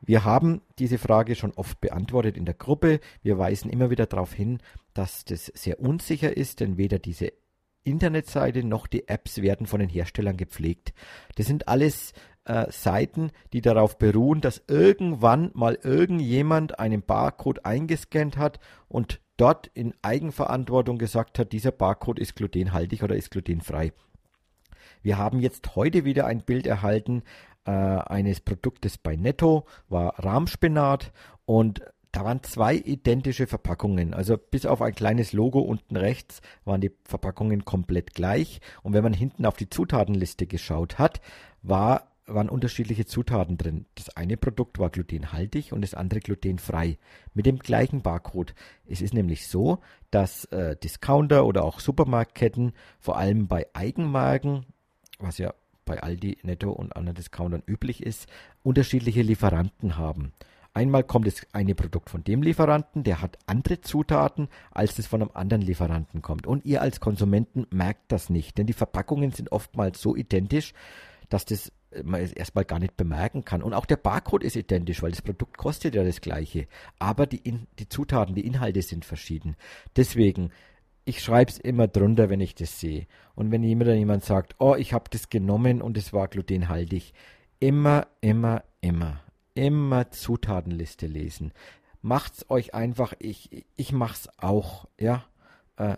Wir 0.00 0.24
haben 0.24 0.62
diese 0.78 0.96
Frage 0.96 1.34
schon 1.34 1.52
oft 1.52 1.80
beantwortet 1.80 2.38
in 2.38 2.46
der 2.46 2.54
Gruppe. 2.54 3.00
Wir 3.22 3.38
weisen 3.38 3.70
immer 3.70 3.90
wieder 3.90 4.06
darauf 4.06 4.32
hin, 4.32 4.58
dass 4.94 5.26
das 5.26 5.46
sehr 5.46 5.78
unsicher 5.80 6.34
ist, 6.34 6.60
denn 6.60 6.78
weder 6.78 6.98
diese 6.98 7.32
Internetseite 7.90 8.64
noch 8.64 8.86
die 8.86 9.08
Apps 9.08 9.42
werden 9.42 9.66
von 9.66 9.80
den 9.80 9.88
Herstellern 9.88 10.36
gepflegt. 10.36 10.92
Das 11.36 11.46
sind 11.46 11.68
alles 11.68 12.12
äh, 12.44 12.70
Seiten, 12.70 13.30
die 13.52 13.60
darauf 13.60 13.98
beruhen, 13.98 14.40
dass 14.40 14.62
irgendwann 14.66 15.50
mal 15.54 15.78
irgendjemand 15.82 16.78
einen 16.78 17.02
Barcode 17.02 17.64
eingescannt 17.64 18.36
hat 18.36 18.60
und 18.88 19.20
dort 19.36 19.68
in 19.68 19.94
Eigenverantwortung 20.02 20.98
gesagt 20.98 21.38
hat, 21.38 21.52
dieser 21.52 21.72
Barcode 21.72 22.18
ist 22.18 22.36
glutenhaltig 22.36 23.02
oder 23.02 23.16
ist 23.16 23.30
glutenfrei. 23.30 23.92
Wir 25.02 25.16
haben 25.16 25.40
jetzt 25.40 25.76
heute 25.76 26.04
wieder 26.04 26.26
ein 26.26 26.42
Bild 26.42 26.66
erhalten 26.66 27.22
äh, 27.64 27.70
eines 27.70 28.40
Produktes 28.40 28.98
bei 28.98 29.16
Netto, 29.16 29.66
war 29.88 30.18
Rahmspinat 30.18 31.12
und 31.46 31.82
da 32.12 32.24
waren 32.24 32.42
zwei 32.42 32.74
identische 32.74 33.46
Verpackungen. 33.46 34.14
Also 34.14 34.36
bis 34.36 34.66
auf 34.66 34.82
ein 34.82 34.94
kleines 34.94 35.32
Logo 35.32 35.60
unten 35.60 35.96
rechts 35.96 36.40
waren 36.64 36.80
die 36.80 36.92
Verpackungen 37.04 37.64
komplett 37.64 38.14
gleich. 38.14 38.60
Und 38.82 38.94
wenn 38.94 39.04
man 39.04 39.12
hinten 39.12 39.46
auf 39.46 39.56
die 39.56 39.70
Zutatenliste 39.70 40.46
geschaut 40.46 40.98
hat, 40.98 41.20
war 41.62 42.10
waren 42.34 42.48
unterschiedliche 42.48 43.06
Zutaten 43.06 43.56
drin. 43.56 43.86
Das 43.94 44.16
eine 44.16 44.36
Produkt 44.36 44.78
war 44.78 44.90
glutenhaltig 44.90 45.72
und 45.72 45.82
das 45.82 45.94
andere 45.94 46.20
glutenfrei. 46.20 46.98
Mit 47.34 47.46
dem 47.46 47.58
gleichen 47.58 48.02
Barcode. 48.02 48.54
Es 48.86 49.00
ist 49.00 49.14
nämlich 49.14 49.48
so, 49.48 49.80
dass 50.10 50.44
äh, 50.46 50.76
Discounter 50.76 51.44
oder 51.44 51.64
auch 51.64 51.80
Supermarktketten, 51.80 52.72
vor 52.98 53.18
allem 53.18 53.48
bei 53.48 53.66
Eigenmarken, 53.72 54.66
was 55.18 55.38
ja 55.38 55.54
bei 55.84 56.02
Aldi, 56.02 56.38
Netto 56.42 56.70
und 56.70 56.94
anderen 56.94 57.16
Discountern 57.16 57.62
üblich 57.66 58.02
ist, 58.02 58.28
unterschiedliche 58.62 59.22
Lieferanten 59.22 59.96
haben. 59.96 60.32
Einmal 60.80 61.04
kommt 61.04 61.26
das 61.26 61.46
eine 61.52 61.74
Produkt 61.74 62.08
von 62.08 62.24
dem 62.24 62.40
Lieferanten, 62.42 63.04
der 63.04 63.20
hat 63.20 63.36
andere 63.44 63.82
Zutaten, 63.82 64.48
als 64.70 64.98
es 64.98 65.06
von 65.06 65.20
einem 65.20 65.30
anderen 65.34 65.60
Lieferanten 65.60 66.22
kommt. 66.22 66.46
Und 66.46 66.64
ihr 66.64 66.80
als 66.80 67.00
Konsumenten 67.00 67.66
merkt 67.70 68.10
das 68.10 68.30
nicht, 68.30 68.56
denn 68.56 68.66
die 68.66 68.72
Verpackungen 68.72 69.30
sind 69.30 69.52
oftmals 69.52 70.00
so 70.00 70.16
identisch, 70.16 70.72
dass 71.28 71.44
das 71.44 71.70
man 72.02 72.22
es 72.22 72.32
erstmal 72.32 72.64
gar 72.64 72.78
nicht 72.78 72.96
bemerken 72.96 73.44
kann. 73.44 73.62
Und 73.62 73.74
auch 73.74 73.84
der 73.84 73.98
Barcode 73.98 74.42
ist 74.42 74.56
identisch, 74.56 75.02
weil 75.02 75.10
das 75.10 75.20
Produkt 75.20 75.58
kostet 75.58 75.94
ja 75.94 76.02
das 76.02 76.22
gleiche. 76.22 76.66
Aber 76.98 77.26
die, 77.26 77.36
in, 77.36 77.66
die 77.78 77.90
Zutaten, 77.90 78.34
die 78.34 78.46
Inhalte 78.46 78.80
sind 78.80 79.04
verschieden. 79.04 79.56
Deswegen 79.96 80.50
ich 81.04 81.22
schreibe 81.22 81.50
es 81.50 81.58
immer 81.58 81.88
drunter, 81.88 82.30
wenn 82.30 82.40
ich 82.40 82.54
das 82.54 82.80
sehe. 82.80 83.06
Und 83.34 83.50
wenn 83.50 83.62
jemand, 83.64 83.90
jemand 83.90 84.24
sagt, 84.24 84.54
oh, 84.58 84.76
ich 84.76 84.94
habe 84.94 85.10
das 85.10 85.28
genommen 85.28 85.82
und 85.82 85.98
es 85.98 86.12
war 86.12 86.28
glutenhaltig, 86.28 87.12
immer, 87.58 88.06
immer, 88.20 88.62
immer, 88.80 89.20
immer 89.54 90.10
Zutatenliste 90.10 91.06
lesen. 91.06 91.52
Macht's 92.02 92.46
euch 92.48 92.74
einfach, 92.74 93.14
ich, 93.18 93.66
ich 93.76 93.92
mach's 93.92 94.28
auch, 94.38 94.86
ja. 94.98 95.24
Äh, 95.76 95.96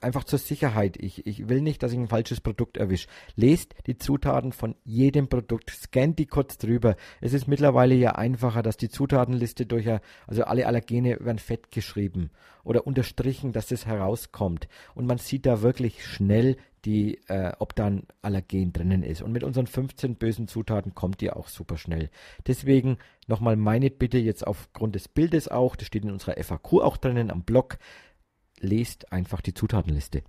einfach 0.00 0.24
zur 0.24 0.38
Sicherheit. 0.38 0.96
Ich, 0.98 1.26
ich 1.26 1.48
will 1.48 1.60
nicht, 1.60 1.82
dass 1.82 1.92
ich 1.92 1.98
ein 1.98 2.08
falsches 2.08 2.40
Produkt 2.40 2.76
erwische. 2.76 3.08
Lest 3.36 3.74
die 3.86 3.98
Zutaten 3.98 4.52
von 4.52 4.74
jedem 4.84 5.28
Produkt, 5.28 5.70
scannt 5.70 6.18
die 6.18 6.26
kurz 6.26 6.58
drüber. 6.58 6.96
Es 7.20 7.32
ist 7.32 7.48
mittlerweile 7.48 7.94
ja 7.94 8.12
einfacher, 8.12 8.62
dass 8.62 8.76
die 8.76 8.88
Zutatenliste 8.88 9.66
durch, 9.66 9.88
also 10.26 10.44
alle 10.44 10.66
Allergene 10.66 11.18
werden 11.20 11.38
fett 11.38 11.70
geschrieben 11.70 12.30
oder 12.64 12.86
unterstrichen, 12.86 13.52
dass 13.52 13.70
es 13.70 13.86
herauskommt. 13.86 14.68
Und 14.94 15.06
man 15.06 15.18
sieht 15.18 15.46
da 15.46 15.62
wirklich 15.62 16.06
schnell 16.06 16.56
die, 16.84 17.20
äh, 17.28 17.52
ob 17.58 17.74
da 17.74 17.86
ein 17.86 18.06
Allergen 18.22 18.72
drinnen 18.72 19.02
ist. 19.02 19.22
Und 19.22 19.32
mit 19.32 19.44
unseren 19.44 19.66
15 19.66 20.16
bösen 20.16 20.48
Zutaten 20.48 20.94
kommt 20.94 21.20
die 21.20 21.30
auch 21.30 21.48
super 21.48 21.76
schnell. 21.76 22.10
Deswegen 22.46 22.98
nochmal 23.28 23.56
meine 23.56 23.90
Bitte 23.90 24.18
jetzt 24.18 24.46
aufgrund 24.46 24.94
des 24.94 25.08
Bildes 25.08 25.48
auch, 25.48 25.76
das 25.76 25.86
steht 25.86 26.04
in 26.04 26.10
unserer 26.10 26.42
FAQ 26.42 26.74
auch 26.82 26.96
drinnen 26.96 27.30
am 27.30 27.42
Blog, 27.42 27.78
lest 28.62 29.12
einfach 29.12 29.40
die 29.42 29.52
Zutatenliste. 29.54 30.22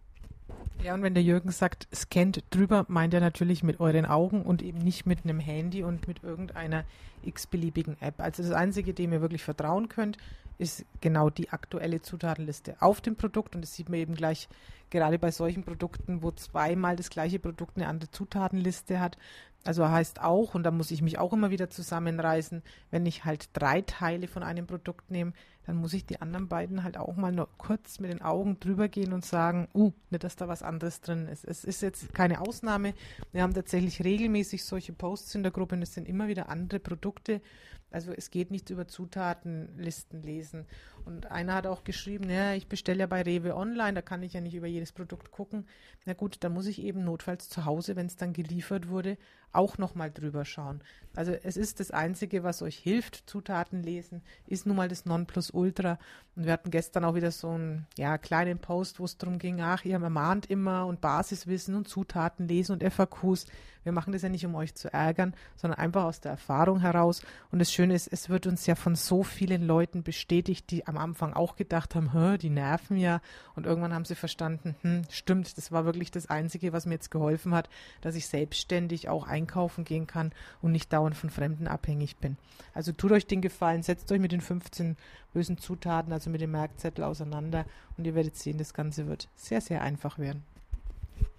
Ja, 0.84 0.94
und 0.94 1.04
wenn 1.04 1.14
der 1.14 1.24
Jürgen 1.24 1.52
sagt, 1.52 1.88
scannt 1.96 2.44
drüber, 2.50 2.86
meint 2.90 3.14
er 3.14 3.22
natürlich 3.22 3.64
mit 3.64 3.80
euren 3.80 4.06
Augen 4.06 4.42
und 4.42 4.62
eben 4.62 4.80
nicht 4.80 5.06
mit 5.06 5.24
einem 5.24 5.40
Handy 5.40 5.84
und 5.84 6.10
mit 6.10 6.24
irgendeiner 6.24 6.84
x-beliebigen 7.24 7.96
App. 8.02 8.20
Also 8.20 8.44
das 8.44 8.52
Einzige, 8.52 8.94
dem 8.94 9.14
ihr 9.14 9.22
wirklich 9.22 9.44
vertrauen 9.44 9.88
könnt, 9.88 10.18
ist 10.58 10.86
genau 11.00 11.30
die 11.30 11.50
aktuelle 11.50 12.02
Zutatenliste 12.02 12.76
auf 12.82 13.00
dem 13.00 13.16
Produkt. 13.16 13.56
Und 13.56 13.62
das 13.62 13.76
sieht 13.76 13.88
man 13.88 14.00
eben 14.00 14.16
gleich 14.16 14.50
gerade 14.90 15.18
bei 15.18 15.32
solchen 15.32 15.64
Produkten, 15.64 16.22
wo 16.22 16.32
zweimal 16.32 16.98
das 16.98 17.10
gleiche 17.10 17.40
Produkt 17.40 17.78
eine 17.78 17.88
andere 17.88 18.12
Zutatenliste 18.12 19.00
hat. 19.00 19.18
Also 19.64 19.88
heißt 19.90 20.22
auch, 20.22 20.56
und 20.56 20.64
da 20.64 20.72
muss 20.72 20.92
ich 20.92 21.02
mich 21.02 21.18
auch 21.20 21.32
immer 21.32 21.50
wieder 21.50 21.70
zusammenreißen, 21.70 22.62
wenn 22.92 23.06
ich 23.06 23.24
halt 23.24 23.50
drei 23.54 23.82
Teile 23.82 24.28
von 24.28 24.44
einem 24.44 24.68
Produkt 24.68 25.10
nehme, 25.10 25.32
dann 25.66 25.78
muss 25.78 25.94
ich 25.94 26.06
die 26.06 26.22
anderen 26.22 26.50
beiden 26.50 26.84
halt 26.84 26.98
auch 26.98 27.16
mal 27.16 27.32
nur 27.32 27.48
kurz 27.58 28.00
mit 28.00 28.12
den 28.12 28.22
Augen 28.22 28.60
drüber 28.60 28.90
gehen 28.90 29.14
und 29.14 29.24
sagen, 29.24 29.70
uh, 29.74 29.94
nicht, 30.10 30.24
dass 30.24 30.36
da 30.36 30.50
was 30.50 30.64
anderes 30.64 31.00
drin 31.00 31.28
ist. 31.28 31.46
Es 31.46 31.64
ist 31.64 31.82
jetzt 31.82 32.14
keine 32.14 32.42
Ausnahme. 32.42 32.94
Wir 33.32 33.44
haben 33.44 33.54
tatsächlich 33.54 34.04
regelmäßig 34.04 34.66
solche 34.66 34.92
Posts 34.92 35.36
in 35.36 35.44
der 35.44 35.54
Gruppe 35.54 35.76
und 35.76 35.82
es 35.82 35.94
sind 35.94 36.10
immer 36.10 36.28
wieder 36.28 36.50
andere 36.50 36.80
Produkte. 36.80 37.42
Also 37.90 38.12
es 38.12 38.32
geht 38.32 38.52
nicht 38.52 38.70
über 38.72 38.88
Zutatenlisten 38.88 40.24
lesen. 40.24 40.66
Und 41.06 41.32
einer 41.32 41.56
hat 41.56 41.68
auch 41.68 41.84
geschrieben, 41.84 42.30
ja, 42.30 42.54
ich 42.54 42.68
bestelle 42.68 43.02
ja 43.02 43.08
bei 43.08 43.22
Rewe 43.22 43.56
online, 43.56 43.94
da 43.94 44.02
kann 44.02 44.24
ich 44.24 44.34
ja 44.34 44.42
nicht 44.42 44.56
über 44.56 44.68
jedes 44.68 44.92
Produkt 44.92 45.32
gucken. 45.32 45.66
Na 46.06 46.14
gut, 46.14 46.38
da 46.42 46.50
muss 46.50 46.66
ich 46.68 46.82
eben 46.82 47.04
notfalls 47.04 47.50
zu 47.50 47.66
Hause, 47.66 47.96
wenn 47.96 48.06
es 48.06 48.16
dann 48.16 48.34
geliefert 48.34 48.88
wurde, 48.88 49.18
auch 49.52 49.78
nochmal 49.78 50.12
drüber 50.12 50.46
schauen. 50.46 50.82
Also 51.16 51.32
es 51.32 51.58
ist 51.58 51.80
das 51.80 51.92
Einzige, 51.92 52.44
was 52.44 52.62
euch 52.62 52.78
hilft, 52.78 53.30
Zutaten 53.30 53.84
lesen, 53.84 54.22
ist 54.48 54.66
nun 54.66 54.78
mal 54.78 54.88
das 54.88 55.06
Nonplusultra. 55.06 56.00
Und 56.36 56.46
wir 56.46 56.54
hatten 56.54 56.72
gestern 56.72 57.06
auch 57.06 57.16
wieder 57.16 57.32
so 57.32 57.50
einen 57.50 57.86
ja, 57.98 58.18
kleinen 58.18 58.60
Post, 58.60 59.00
wo 59.00 59.06
es 59.06 59.18
darum 59.18 59.40
ging, 59.40 59.62
ach, 59.62 59.86
ihr 59.86 60.00
ermahnt 60.00 60.48
immer 60.48 60.86
und 60.86 61.02
Basiswissen 61.02 61.76
und 61.76 61.88
Zutaten 61.88 62.48
lesen 62.48 62.74
und 62.74 62.84
FAQs. 62.84 63.46
Wir 63.84 63.92
machen 63.92 64.14
das 64.14 64.22
ja 64.22 64.30
nicht, 64.30 64.46
um 64.46 64.56
euch 64.56 64.76
zu 64.76 64.92
ärgern, 64.92 65.34
sondern 65.56 65.80
einfach 65.80 66.04
aus 66.06 66.22
der 66.22 66.32
Erfahrung 66.32 66.80
heraus. 66.80 67.22
Und 67.52 67.60
das 67.60 67.72
Schöne 67.72 67.94
ist, 67.94 68.08
es 68.12 68.30
wird 68.30 68.48
uns 68.48 68.66
ja 68.66 68.76
von 68.76 68.96
so 68.96 69.24
vielen 69.24 69.66
Leuten 69.66 70.04
bestätigt, 70.04 70.72
die 70.72 70.88
am 70.88 70.98
Anfang 70.98 71.34
auch 71.34 71.56
gedacht 71.56 71.96
haben, 71.96 72.38
die 72.40 72.50
nerven 72.50 72.98
ja. 72.98 73.22
Und 73.56 73.66
irgendwann 73.66 73.94
haben 73.94 74.06
sie 74.06 74.16
verstanden, 74.16 74.76
hm, 74.82 75.04
stimmt, 75.10 75.58
das 75.58 75.72
war 75.72 75.86
wirklich 75.86 76.12
das 76.12 76.30
Einzige, 76.30 76.74
was 76.74 76.86
mir 76.86 76.94
jetzt 76.94 77.12
geholfen 77.12 77.54
hat, 77.54 77.70
dass 78.02 78.16
ich 78.16 78.28
selbstständig 78.28 79.10
auch 79.10 79.28
einkaufen 79.28 79.84
gehen 79.84 80.08
kann 80.08 80.32
und 80.62 80.72
nicht 80.72 80.92
dauernd 80.92 81.16
von 81.16 81.30
Fremden 81.30 81.68
abhängig 81.68 82.18
bin. 82.18 82.38
Also 82.74 82.92
tut 82.92 83.12
euch 83.12 83.28
den 83.28 83.42
Gefallen, 83.42 83.84
setzt 83.84 84.12
euch 84.12 84.20
mit 84.20 84.32
den 84.32 84.42
15 84.42 84.98
bösen 85.34 85.58
Zutaten, 85.58 86.14
also 86.14 86.30
mit 86.30 86.42
dem 86.42 86.52
Merkzettel 86.52 87.04
auseinander 87.04 87.66
und 87.98 88.06
ihr 88.06 88.16
werdet 88.16 88.36
sehen, 88.36 88.58
das 88.58 88.74
Ganze 88.74 89.08
wird 89.08 89.28
sehr, 89.36 89.62
sehr 89.62 89.82
einfach 89.82 90.20
werden. 90.20 90.44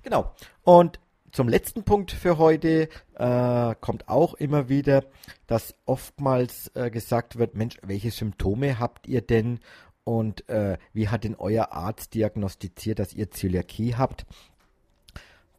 Genau. 0.02 0.32
Und 0.62 1.00
zum 1.34 1.48
letzten 1.48 1.82
Punkt 1.82 2.12
für 2.12 2.38
heute 2.38 2.88
äh, 3.16 3.74
kommt 3.80 4.08
auch 4.08 4.34
immer 4.34 4.68
wieder, 4.68 5.04
dass 5.48 5.74
oftmals 5.84 6.70
äh, 6.76 6.92
gesagt 6.92 7.38
wird, 7.38 7.56
Mensch, 7.56 7.76
welche 7.82 8.12
Symptome 8.12 8.78
habt 8.78 9.08
ihr 9.08 9.20
denn 9.20 9.58
und 10.04 10.48
äh, 10.48 10.78
wie 10.92 11.08
hat 11.08 11.24
denn 11.24 11.34
euer 11.34 11.72
Arzt 11.72 12.14
diagnostiziert, 12.14 13.00
dass 13.00 13.12
ihr 13.12 13.32
Zöliakie 13.32 13.96
habt? 13.96 14.26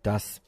Das 0.01 0.41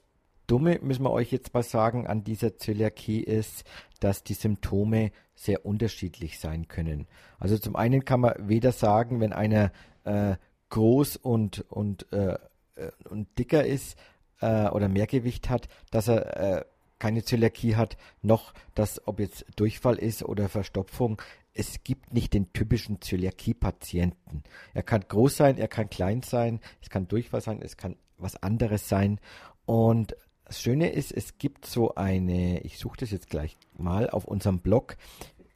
Dumme, 0.47 0.79
müssen 0.81 1.03
wir 1.03 1.11
euch 1.11 1.33
jetzt 1.33 1.53
mal 1.53 1.63
sagen, 1.63 2.07
an 2.07 2.23
dieser 2.23 2.55
Zöliakie 2.55 3.19
ist, 3.19 3.65
dass 3.99 4.23
die 4.23 4.33
Symptome 4.33 5.11
sehr 5.35 5.65
unterschiedlich 5.65 6.39
sein 6.39 6.69
können. 6.69 7.05
Also 7.37 7.57
zum 7.57 7.75
einen 7.75 8.05
kann 8.05 8.21
man 8.21 8.47
weder 8.47 8.71
sagen, 8.71 9.19
wenn 9.19 9.33
einer 9.33 9.73
äh, 10.05 10.37
groß 10.69 11.17
und, 11.17 11.65
und, 11.69 12.11
äh, 12.13 12.37
äh 12.75 12.91
und 13.09 13.37
dicker 13.37 13.65
ist, 13.65 13.97
äh, 14.41 14.67
oder 14.69 14.89
Mehrgewicht 14.89 15.49
hat, 15.49 15.67
dass 15.91 16.07
er 16.07 16.57
äh, 16.59 16.65
keine 16.99 17.23
Zöliakie 17.23 17.75
hat, 17.75 17.97
noch 18.21 18.53
dass, 18.73 19.07
ob 19.07 19.19
jetzt 19.19 19.45
Durchfall 19.55 19.97
ist 19.97 20.23
oder 20.23 20.49
Verstopfung, 20.49 21.21
es 21.53 21.83
gibt 21.83 22.13
nicht 22.13 22.33
den 22.33 22.53
typischen 22.53 23.01
Zöliakie-Patienten. 23.01 24.43
Er 24.73 24.83
kann 24.83 25.03
groß 25.07 25.37
sein, 25.37 25.57
er 25.57 25.67
kann 25.67 25.89
klein 25.89 26.21
sein, 26.21 26.59
es 26.81 26.89
kann 26.89 27.07
Durchfall 27.07 27.41
sein, 27.41 27.61
es 27.61 27.77
kann 27.77 27.95
was 28.17 28.41
anderes 28.41 28.87
sein. 28.87 29.19
Und 29.65 30.15
das 30.45 30.61
Schöne 30.61 30.89
ist, 30.89 31.11
es 31.11 31.37
gibt 31.39 31.65
so 31.65 31.95
eine, 31.95 32.59
ich 32.61 32.77
suche 32.77 32.97
das 32.99 33.11
jetzt 33.11 33.29
gleich 33.29 33.57
mal 33.77 34.09
auf 34.09 34.25
unserem 34.25 34.59
Blog, 34.59 34.97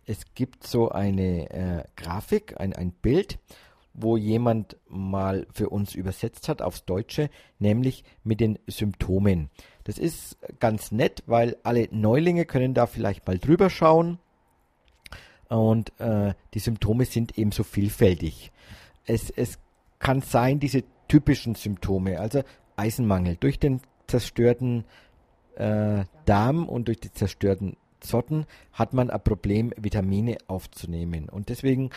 es 0.06 0.34
gibt 0.34 0.65
so 0.65 0.89
eine 0.89 1.50
äh, 1.52 1.84
Grafik, 1.96 2.60
ein, 2.60 2.74
ein 2.74 2.91
Bild, 2.91 3.38
wo 3.94 4.18
jemand 4.18 4.78
mal 4.88 5.48
für 5.54 5.70
uns 5.70 5.96
übersetzt 5.96 6.50
hat 6.50 6.62
aufs 6.62 6.86
Deutsche, 6.86 7.30
nämlich 7.60 8.04
mit 8.24 8.40
den 8.40 8.60
Symptomen. 8.68 9.50
Das 9.84 9.98
ist 9.98 10.38
ganz 10.60 10.92
nett, 10.92 11.24
weil 11.26 11.58
alle 11.64 11.88
Neulinge 11.92 12.46
können 12.46 12.74
da 12.74 12.86
vielleicht 12.86 13.28
mal 13.28 13.40
drüber 13.40 13.70
schauen 13.70 14.20
und 15.50 15.92
äh, 16.00 16.34
die 16.54 16.60
Symptome 16.60 17.06
sind 17.06 17.38
ebenso 17.38 17.64
vielfältig. 17.64 18.52
Es, 19.06 19.30
es 19.30 19.60
kann 20.00 20.22
sein, 20.22 20.60
diese 20.60 20.84
typischen 21.08 21.56
Symptome, 21.56 22.20
also 22.20 22.44
Eisenmangel 22.78 23.36
durch 23.38 23.60
den 23.60 23.82
zerstörten 24.08 24.86
äh, 25.56 26.06
Darm 26.26 26.70
und 26.70 26.88
durch 26.88 27.00
die 27.00 27.12
zerstörten 27.12 27.76
Zotten 28.00 28.46
hat 28.72 28.94
man 28.94 29.10
ein 29.10 29.24
Problem, 29.24 29.74
Vitamine 29.78 30.38
aufzunehmen. 30.48 31.30
Und 31.30 31.50
deswegen 31.50 31.92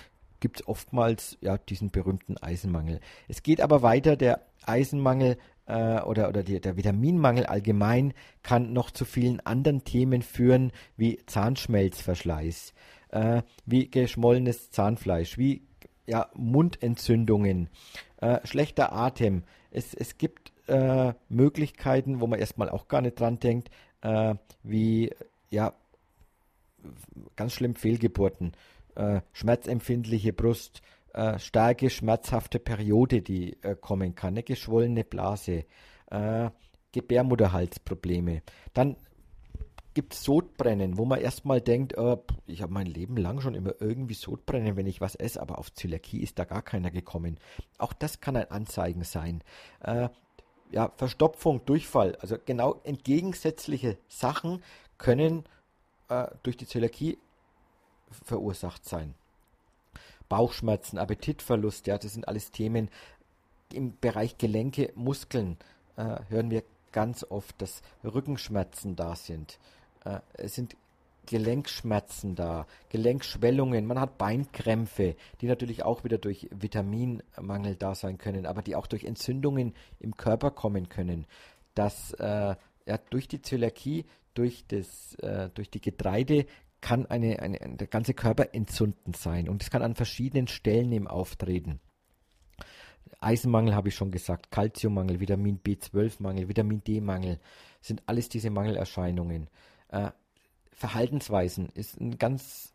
gibt 0.44 0.60
es 0.60 0.68
oftmals 0.68 1.38
ja, 1.40 1.56
diesen 1.56 1.90
berühmten 1.90 2.36
Eisenmangel. 2.36 3.00
Es 3.28 3.42
geht 3.42 3.62
aber 3.62 3.80
weiter, 3.80 4.14
der 4.14 4.42
Eisenmangel 4.66 5.38
äh, 5.64 6.02
oder, 6.02 6.28
oder 6.28 6.42
die, 6.42 6.60
der 6.60 6.76
Vitaminmangel 6.76 7.46
allgemein 7.46 8.12
kann 8.42 8.74
noch 8.74 8.90
zu 8.90 9.06
vielen 9.06 9.40
anderen 9.40 9.84
Themen 9.84 10.20
führen, 10.20 10.70
wie 10.98 11.18
Zahnschmelzverschleiß, 11.24 12.74
äh, 13.08 13.40
wie 13.64 13.90
geschmollenes 13.90 14.70
Zahnfleisch, 14.70 15.38
wie 15.38 15.62
ja, 16.06 16.28
Mundentzündungen, 16.34 17.70
äh, 18.18 18.46
schlechter 18.46 18.92
Atem. 18.92 19.44
Es, 19.70 19.94
es 19.94 20.18
gibt 20.18 20.52
äh, 20.66 21.14
Möglichkeiten, 21.30 22.20
wo 22.20 22.26
man 22.26 22.38
erstmal 22.38 22.68
auch 22.68 22.86
gar 22.86 23.00
nicht 23.00 23.18
dran 23.18 23.38
denkt, 23.40 23.70
äh, 24.02 24.34
wie 24.62 25.10
ja, 25.48 25.72
ganz 27.34 27.54
schlimm 27.54 27.76
Fehlgeburten 27.76 28.52
äh, 28.94 29.20
schmerzempfindliche 29.32 30.32
Brust, 30.32 30.82
äh, 31.12 31.38
starke 31.38 31.90
schmerzhafte 31.90 32.58
Periode, 32.58 33.22
die 33.22 33.56
äh, 33.62 33.76
kommen 33.76 34.14
kann, 34.14 34.34
eine 34.34 34.42
geschwollene 34.42 35.04
Blase, 35.04 35.64
äh, 36.10 36.50
Gebärmutterhalsprobleme. 36.92 38.42
Dann 38.72 38.96
gibt 39.94 40.14
es 40.14 40.24
Sodbrennen, 40.24 40.98
wo 40.98 41.04
man 41.04 41.20
erstmal 41.20 41.60
denkt, 41.60 41.96
oh, 41.96 42.22
ich 42.46 42.62
habe 42.62 42.72
mein 42.72 42.86
Leben 42.86 43.16
lang 43.16 43.40
schon 43.40 43.54
immer 43.54 43.74
irgendwie 43.80 44.14
Sodbrennen, 44.14 44.76
wenn 44.76 44.86
ich 44.86 45.00
was 45.00 45.14
esse, 45.14 45.40
aber 45.40 45.58
auf 45.58 45.72
Zöliakie 45.72 46.20
ist 46.20 46.38
da 46.38 46.44
gar 46.44 46.62
keiner 46.62 46.90
gekommen. 46.90 47.38
Auch 47.78 47.92
das 47.92 48.20
kann 48.20 48.36
ein 48.36 48.50
Anzeigen 48.50 49.04
sein. 49.04 49.42
Äh, 49.80 50.08
ja, 50.70 50.90
Verstopfung, 50.96 51.64
Durchfall, 51.64 52.16
also 52.16 52.36
genau 52.44 52.80
entgegensätzliche 52.82 53.96
Sachen 54.08 54.62
können 54.98 55.44
äh, 56.08 56.26
durch 56.42 56.56
die 56.56 56.66
Zöliakie 56.66 57.18
verursacht 58.24 58.84
sein. 58.84 59.14
Bauchschmerzen, 60.28 60.98
Appetitverlust, 60.98 61.86
ja, 61.86 61.98
das 61.98 62.14
sind 62.14 62.28
alles 62.28 62.50
Themen. 62.50 62.88
Im 63.72 63.98
Bereich 64.00 64.38
Gelenke, 64.38 64.92
Muskeln 64.94 65.58
äh, 65.96 66.16
hören 66.28 66.50
wir 66.50 66.62
ganz 66.92 67.24
oft, 67.28 67.60
dass 67.60 67.82
Rückenschmerzen 68.04 68.96
da 68.96 69.16
sind. 69.16 69.58
Äh, 70.04 70.20
es 70.34 70.54
sind 70.54 70.76
Gelenkschmerzen 71.26 72.34
da, 72.34 72.66
Gelenkschwellungen, 72.90 73.86
man 73.86 73.98
hat 73.98 74.18
Beinkrämpfe, 74.18 75.16
die 75.40 75.46
natürlich 75.46 75.82
auch 75.82 76.04
wieder 76.04 76.18
durch 76.18 76.48
Vitaminmangel 76.50 77.76
da 77.76 77.94
sein 77.94 78.18
können, 78.18 78.46
aber 78.46 78.62
die 78.62 78.76
auch 78.76 78.86
durch 78.86 79.04
Entzündungen 79.04 79.74
im 80.00 80.16
Körper 80.16 80.50
kommen 80.50 80.88
können. 80.88 81.26
Dass 81.74 82.12
äh, 82.14 82.56
ja, 82.86 82.98
durch 83.10 83.28
die 83.28 83.40
Zöliakie, 83.40 84.04
durch, 84.34 84.64
das, 84.68 85.14
äh, 85.16 85.48
durch 85.54 85.70
die 85.70 85.80
Getreide 85.80 86.46
kann 86.84 87.06
eine, 87.06 87.38
eine, 87.40 87.58
der 87.58 87.86
ganze 87.86 88.12
Körper 88.12 88.52
entzündend 88.52 89.16
sein 89.16 89.48
und 89.48 89.62
es 89.62 89.70
kann 89.70 89.80
an 89.80 89.94
verschiedenen 89.94 90.48
Stellen 90.48 90.92
eben 90.92 91.08
auftreten. 91.08 91.80
Eisenmangel 93.20 93.74
habe 93.74 93.88
ich 93.88 93.94
schon 93.94 94.10
gesagt, 94.10 94.50
Kalziummangel, 94.50 95.18
Vitamin 95.18 95.58
B12-Mangel, 95.60 96.46
Vitamin 96.46 96.84
D-Mangel 96.84 97.40
sind 97.80 98.02
alles 98.04 98.28
diese 98.28 98.50
Mangelerscheinungen. 98.50 99.48
Äh, 99.88 100.10
Verhaltensweisen 100.72 101.70
ist 101.70 101.98
ein 101.98 102.18
ganz 102.18 102.74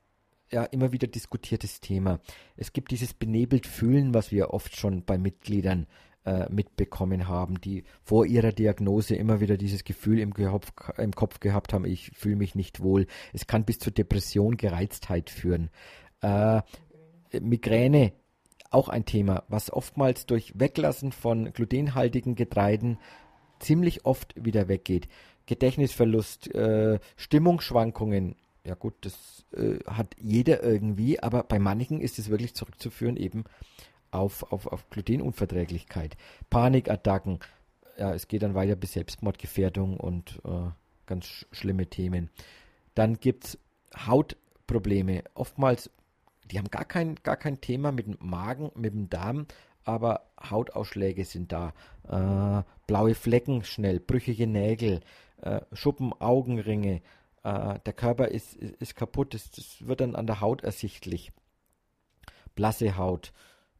ja, 0.51 0.63
immer 0.63 0.91
wieder 0.91 1.05
diskutiertes 1.05 1.79
Thema. 1.79 2.19
Es 2.57 2.73
gibt 2.73 2.89
dieses 2.89 3.13
benebelt 3.13 3.67
Fühlen, 3.67 4.15
was 4.15 4.31
wir 4.31 4.55
oft 4.55 4.75
schon 4.75 5.05
bei 5.05 5.19
Mitgliedern 5.19 5.85
äh, 6.25 6.47
mitbekommen 6.49 7.27
haben, 7.27 7.61
die 7.61 7.83
vor 8.03 8.25
ihrer 8.25 8.51
Diagnose 8.51 9.15
immer 9.15 9.39
wieder 9.39 9.57
dieses 9.57 9.83
Gefühl 9.83 10.19
im, 10.19 10.33
Kopf, 10.33 10.71
im 10.97 11.13
Kopf 11.13 11.39
gehabt 11.39 11.73
haben, 11.73 11.85
ich 11.85 12.11
fühle 12.15 12.35
mich 12.35 12.55
nicht 12.55 12.81
wohl. 12.81 13.07
Es 13.33 13.47
kann 13.47 13.65
bis 13.65 13.79
zur 13.79 13.93
Depression, 13.93 14.57
Gereiztheit 14.57 15.29
führen. 15.29 15.69
Äh, 16.21 16.61
Migräne, 17.39 18.13
auch 18.71 18.89
ein 18.89 19.05
Thema, 19.05 19.43
was 19.47 19.71
oftmals 19.71 20.25
durch 20.25 20.59
Weglassen 20.59 21.11
von 21.11 21.51
glutenhaltigen 21.53 22.35
Getreiden 22.35 22.99
ziemlich 23.59 24.05
oft 24.05 24.33
wieder 24.35 24.67
weggeht. 24.67 25.07
Gedächtnisverlust, 25.45 26.53
äh, 26.53 26.99
Stimmungsschwankungen, 27.15 28.35
ja 28.65 28.75
gut, 28.75 28.93
das 29.01 29.45
äh, 29.53 29.79
hat 29.85 30.15
jeder 30.19 30.61
irgendwie, 30.63 31.19
aber 31.19 31.43
bei 31.43 31.59
manchen 31.59 32.01
ist 32.01 32.19
es 32.19 32.29
wirklich 32.29 32.53
zurückzuführen 32.53 33.17
eben 33.17 33.45
auf, 34.11 34.51
auf, 34.51 34.67
auf 34.67 34.89
Glutenunverträglichkeit. 34.89 36.17
Panikattacken, 36.49 37.39
ja, 37.97 38.13
es 38.13 38.27
geht 38.27 38.43
dann 38.43 38.55
weiter 38.55 38.75
bis 38.75 38.93
Selbstmordgefährdung 38.93 39.97
und 39.97 40.41
äh, 40.45 40.71
ganz 41.05 41.25
sch 41.25 41.45
schlimme 41.51 41.87
Themen. 41.87 42.29
Dann 42.95 43.19
gibt 43.19 43.45
es 43.45 43.59
Hautprobleme. 43.95 45.23
Oftmals, 45.33 45.89
die 46.51 46.57
haben 46.57 46.69
gar 46.69 46.85
kein, 46.85 47.15
gar 47.15 47.37
kein 47.37 47.61
Thema 47.61 47.91
mit 47.91 48.07
dem 48.07 48.17
Magen, 48.19 48.71
mit 48.75 48.93
dem 48.93 49.09
Darm, 49.09 49.45
aber 49.83 50.29
Hautausschläge 50.41 51.25
sind 51.25 51.51
da. 51.51 51.73
Äh, 52.07 52.63
blaue 52.87 53.15
Flecken 53.15 53.63
schnell, 53.63 53.99
brüchige 53.99 54.47
Nägel, 54.47 55.01
äh, 55.41 55.61
Schuppen, 55.73 56.13
Augenringe. 56.13 57.01
Äh, 57.43 57.79
der 57.85 57.93
Körper 57.93 58.29
ist, 58.29 58.55
ist, 58.55 58.75
ist 58.75 58.95
kaputt, 58.95 59.33
das, 59.33 59.51
das, 59.51 59.87
wird 59.87 60.01
dann 60.01 60.15
an 60.15 60.27
der 60.27 60.41
Haut 60.41 60.63
ersichtlich. 60.63 61.31
Blasse 62.55 62.97
Haut, 62.97 63.33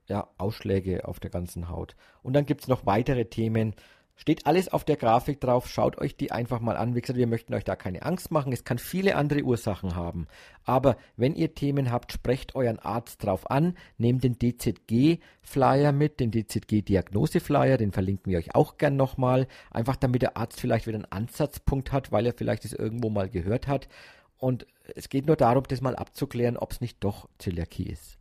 ja, 0.09 0.27
Ausschläge 0.37 1.07
auf 1.07 1.19
der 1.19 1.29
ganzen 1.29 1.69
Haut. 1.69 1.95
Und 2.21 2.33
dann 2.33 2.45
gibt 2.45 2.61
es 2.61 2.67
noch 2.67 2.85
weitere 2.85 3.25
Themen. 3.25 3.75
Steht 4.15 4.45
alles 4.45 4.67
auf 4.67 4.83
der 4.83 4.97
Grafik 4.97 5.39
drauf, 5.39 5.69
schaut 5.69 5.97
euch 5.97 6.17
die 6.17 6.33
einfach 6.33 6.59
mal 6.59 6.75
an. 6.75 6.93
Wie 6.93 6.99
gesagt, 6.99 7.17
wir 7.17 7.25
möchten 7.25 7.53
euch 7.53 7.63
da 7.63 7.77
keine 7.77 8.01
Angst 8.03 8.31
machen. 8.31 8.51
Es 8.51 8.65
kann 8.65 8.77
viele 8.77 9.15
andere 9.15 9.43
Ursachen 9.43 9.95
haben. 9.95 10.27
Aber 10.65 10.97
wenn 11.15 11.35
ihr 11.35 11.55
Themen 11.55 11.89
habt, 11.89 12.11
sprecht 12.11 12.53
euren 12.53 12.79
Arzt 12.79 13.23
drauf 13.23 13.49
an. 13.49 13.77
Nehmt 13.97 14.25
den 14.25 14.37
DZG-Flyer 14.37 15.93
mit, 15.93 16.19
den 16.19 16.31
DZG-Diagnose-Flyer, 16.31 17.77
den 17.77 17.93
verlinken 17.93 18.29
wir 18.29 18.39
euch 18.39 18.55
auch 18.55 18.77
gern 18.77 18.97
nochmal. 18.97 19.47
Einfach 19.71 19.95
damit 19.95 20.21
der 20.21 20.35
Arzt 20.35 20.59
vielleicht 20.59 20.85
wieder 20.85 20.97
einen 20.97 21.05
Ansatzpunkt 21.05 21.93
hat, 21.93 22.11
weil 22.11 22.25
er 22.25 22.33
vielleicht 22.33 22.65
es 22.65 22.73
irgendwo 22.73 23.09
mal 23.09 23.29
gehört 23.29 23.69
hat. 23.69 23.87
Und 24.37 24.67
es 24.97 25.07
geht 25.07 25.27
nur 25.27 25.37
darum, 25.37 25.63
das 25.65 25.79
mal 25.79 25.95
abzuklären, 25.95 26.57
ob 26.57 26.73
es 26.73 26.81
nicht 26.81 27.01
doch 27.05 27.29
Zöliakie 27.37 27.87
ist. 27.89 28.18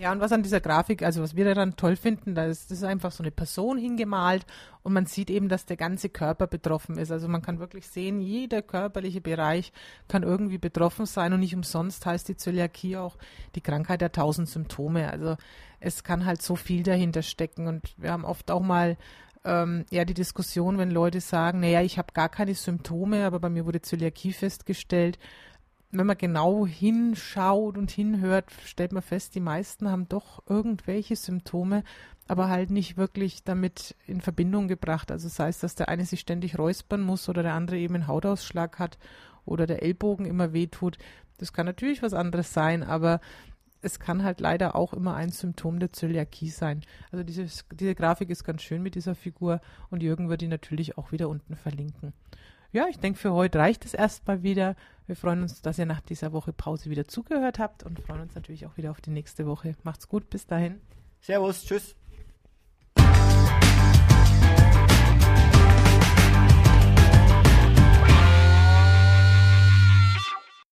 Ja, 0.00 0.10
und 0.12 0.20
was 0.20 0.32
an 0.32 0.42
dieser 0.42 0.60
Grafik, 0.60 1.02
also 1.02 1.22
was 1.22 1.36
wir 1.36 1.44
daran 1.44 1.76
toll 1.76 1.96
finden, 1.96 2.34
da 2.34 2.46
ist, 2.46 2.70
das 2.70 2.78
ist 2.78 2.84
einfach 2.84 3.12
so 3.12 3.22
eine 3.22 3.30
Person 3.30 3.78
hingemalt 3.78 4.44
und 4.82 4.92
man 4.92 5.06
sieht 5.06 5.30
eben, 5.30 5.48
dass 5.48 5.66
der 5.66 5.76
ganze 5.76 6.08
Körper 6.08 6.46
betroffen 6.46 6.98
ist. 6.98 7.12
Also 7.12 7.28
man 7.28 7.42
kann 7.42 7.60
wirklich 7.60 7.86
sehen, 7.86 8.20
jeder 8.20 8.60
körperliche 8.60 9.20
Bereich 9.20 9.72
kann 10.08 10.24
irgendwie 10.24 10.58
betroffen 10.58 11.06
sein 11.06 11.32
und 11.32 11.40
nicht 11.40 11.54
umsonst 11.54 12.04
heißt 12.06 12.28
die 12.28 12.36
Zöliakie 12.36 12.96
auch 12.96 13.16
die 13.54 13.60
Krankheit 13.60 14.00
der 14.00 14.12
tausend 14.12 14.48
Symptome. 14.48 15.10
Also 15.10 15.36
es 15.80 16.02
kann 16.02 16.26
halt 16.26 16.42
so 16.42 16.56
viel 16.56 16.82
dahinter 16.82 17.22
stecken 17.22 17.68
und 17.68 17.94
wir 17.96 18.10
haben 18.10 18.24
oft 18.24 18.50
auch 18.50 18.62
mal 18.62 18.96
ähm, 19.44 19.86
ja 19.90 20.04
die 20.04 20.14
Diskussion, 20.14 20.76
wenn 20.76 20.90
Leute 20.90 21.20
sagen, 21.20 21.60
naja, 21.60 21.82
ich 21.82 21.98
habe 21.98 22.12
gar 22.12 22.28
keine 22.28 22.54
Symptome, 22.54 23.24
aber 23.24 23.38
bei 23.38 23.48
mir 23.48 23.64
wurde 23.64 23.80
Zöliakie 23.80 24.32
festgestellt 24.32 25.18
wenn 25.98 26.06
man 26.06 26.18
genau 26.18 26.66
hinschaut 26.66 27.78
und 27.78 27.90
hinhört, 27.90 28.50
stellt 28.64 28.92
man 28.92 29.02
fest, 29.02 29.34
die 29.34 29.40
meisten 29.40 29.90
haben 29.90 30.08
doch 30.08 30.42
irgendwelche 30.48 31.16
Symptome, 31.16 31.84
aber 32.26 32.48
halt 32.48 32.70
nicht 32.70 32.96
wirklich 32.96 33.44
damit 33.44 33.94
in 34.06 34.20
Verbindung 34.20 34.66
gebracht. 34.66 35.10
Also 35.10 35.28
sei 35.28 35.48
es, 35.48 35.60
dass 35.60 35.74
der 35.74 35.88
eine 35.88 36.04
sich 36.04 36.20
ständig 36.20 36.58
räuspern 36.58 37.00
muss 37.00 37.28
oder 37.28 37.42
der 37.42 37.54
andere 37.54 37.78
eben 37.78 37.94
einen 37.94 38.06
Hautausschlag 38.06 38.78
hat 38.78 38.98
oder 39.44 39.66
der 39.66 39.82
Ellbogen 39.82 40.26
immer 40.26 40.52
wehtut. 40.52 40.98
Das 41.38 41.52
kann 41.52 41.66
natürlich 41.66 42.02
was 42.02 42.14
anderes 42.14 42.52
sein, 42.52 42.82
aber 42.82 43.20
es 43.82 44.00
kann 44.00 44.24
halt 44.24 44.40
leider 44.40 44.74
auch 44.74 44.94
immer 44.94 45.14
ein 45.14 45.30
Symptom 45.30 45.78
der 45.78 45.92
Zöliakie 45.92 46.48
sein. 46.48 46.80
Also 47.12 47.22
dieses, 47.22 47.66
diese 47.72 47.94
Grafik 47.94 48.30
ist 48.30 48.42
ganz 48.42 48.62
schön 48.62 48.82
mit 48.82 48.94
dieser 48.94 49.14
Figur 49.14 49.60
und 49.90 50.02
Jürgen 50.02 50.28
wird 50.28 50.40
die 50.40 50.48
natürlich 50.48 50.96
auch 50.96 51.12
wieder 51.12 51.28
unten 51.28 51.54
verlinken 51.54 52.14
ja, 52.74 52.88
ich 52.88 52.98
denke, 52.98 53.18
für 53.18 53.32
heute 53.32 53.60
reicht 53.60 53.84
es 53.84 53.94
erstmal 53.94 54.42
wieder. 54.42 54.74
Wir 55.06 55.16
freuen 55.16 55.42
uns, 55.42 55.62
dass 55.62 55.78
ihr 55.78 55.86
nach 55.86 56.00
dieser 56.00 56.32
Woche 56.32 56.52
Pause 56.52 56.90
wieder 56.90 57.06
zugehört 57.06 57.58
habt 57.58 57.84
und 57.84 58.00
freuen 58.00 58.22
uns 58.22 58.34
natürlich 58.34 58.66
auch 58.66 58.76
wieder 58.76 58.90
auf 58.90 59.00
die 59.00 59.10
nächste 59.10 59.46
Woche. 59.46 59.76
Macht's 59.84 60.08
gut, 60.08 60.28
bis 60.28 60.46
dahin. 60.46 60.80
Servus, 61.20 61.64
tschüss. 61.64 61.94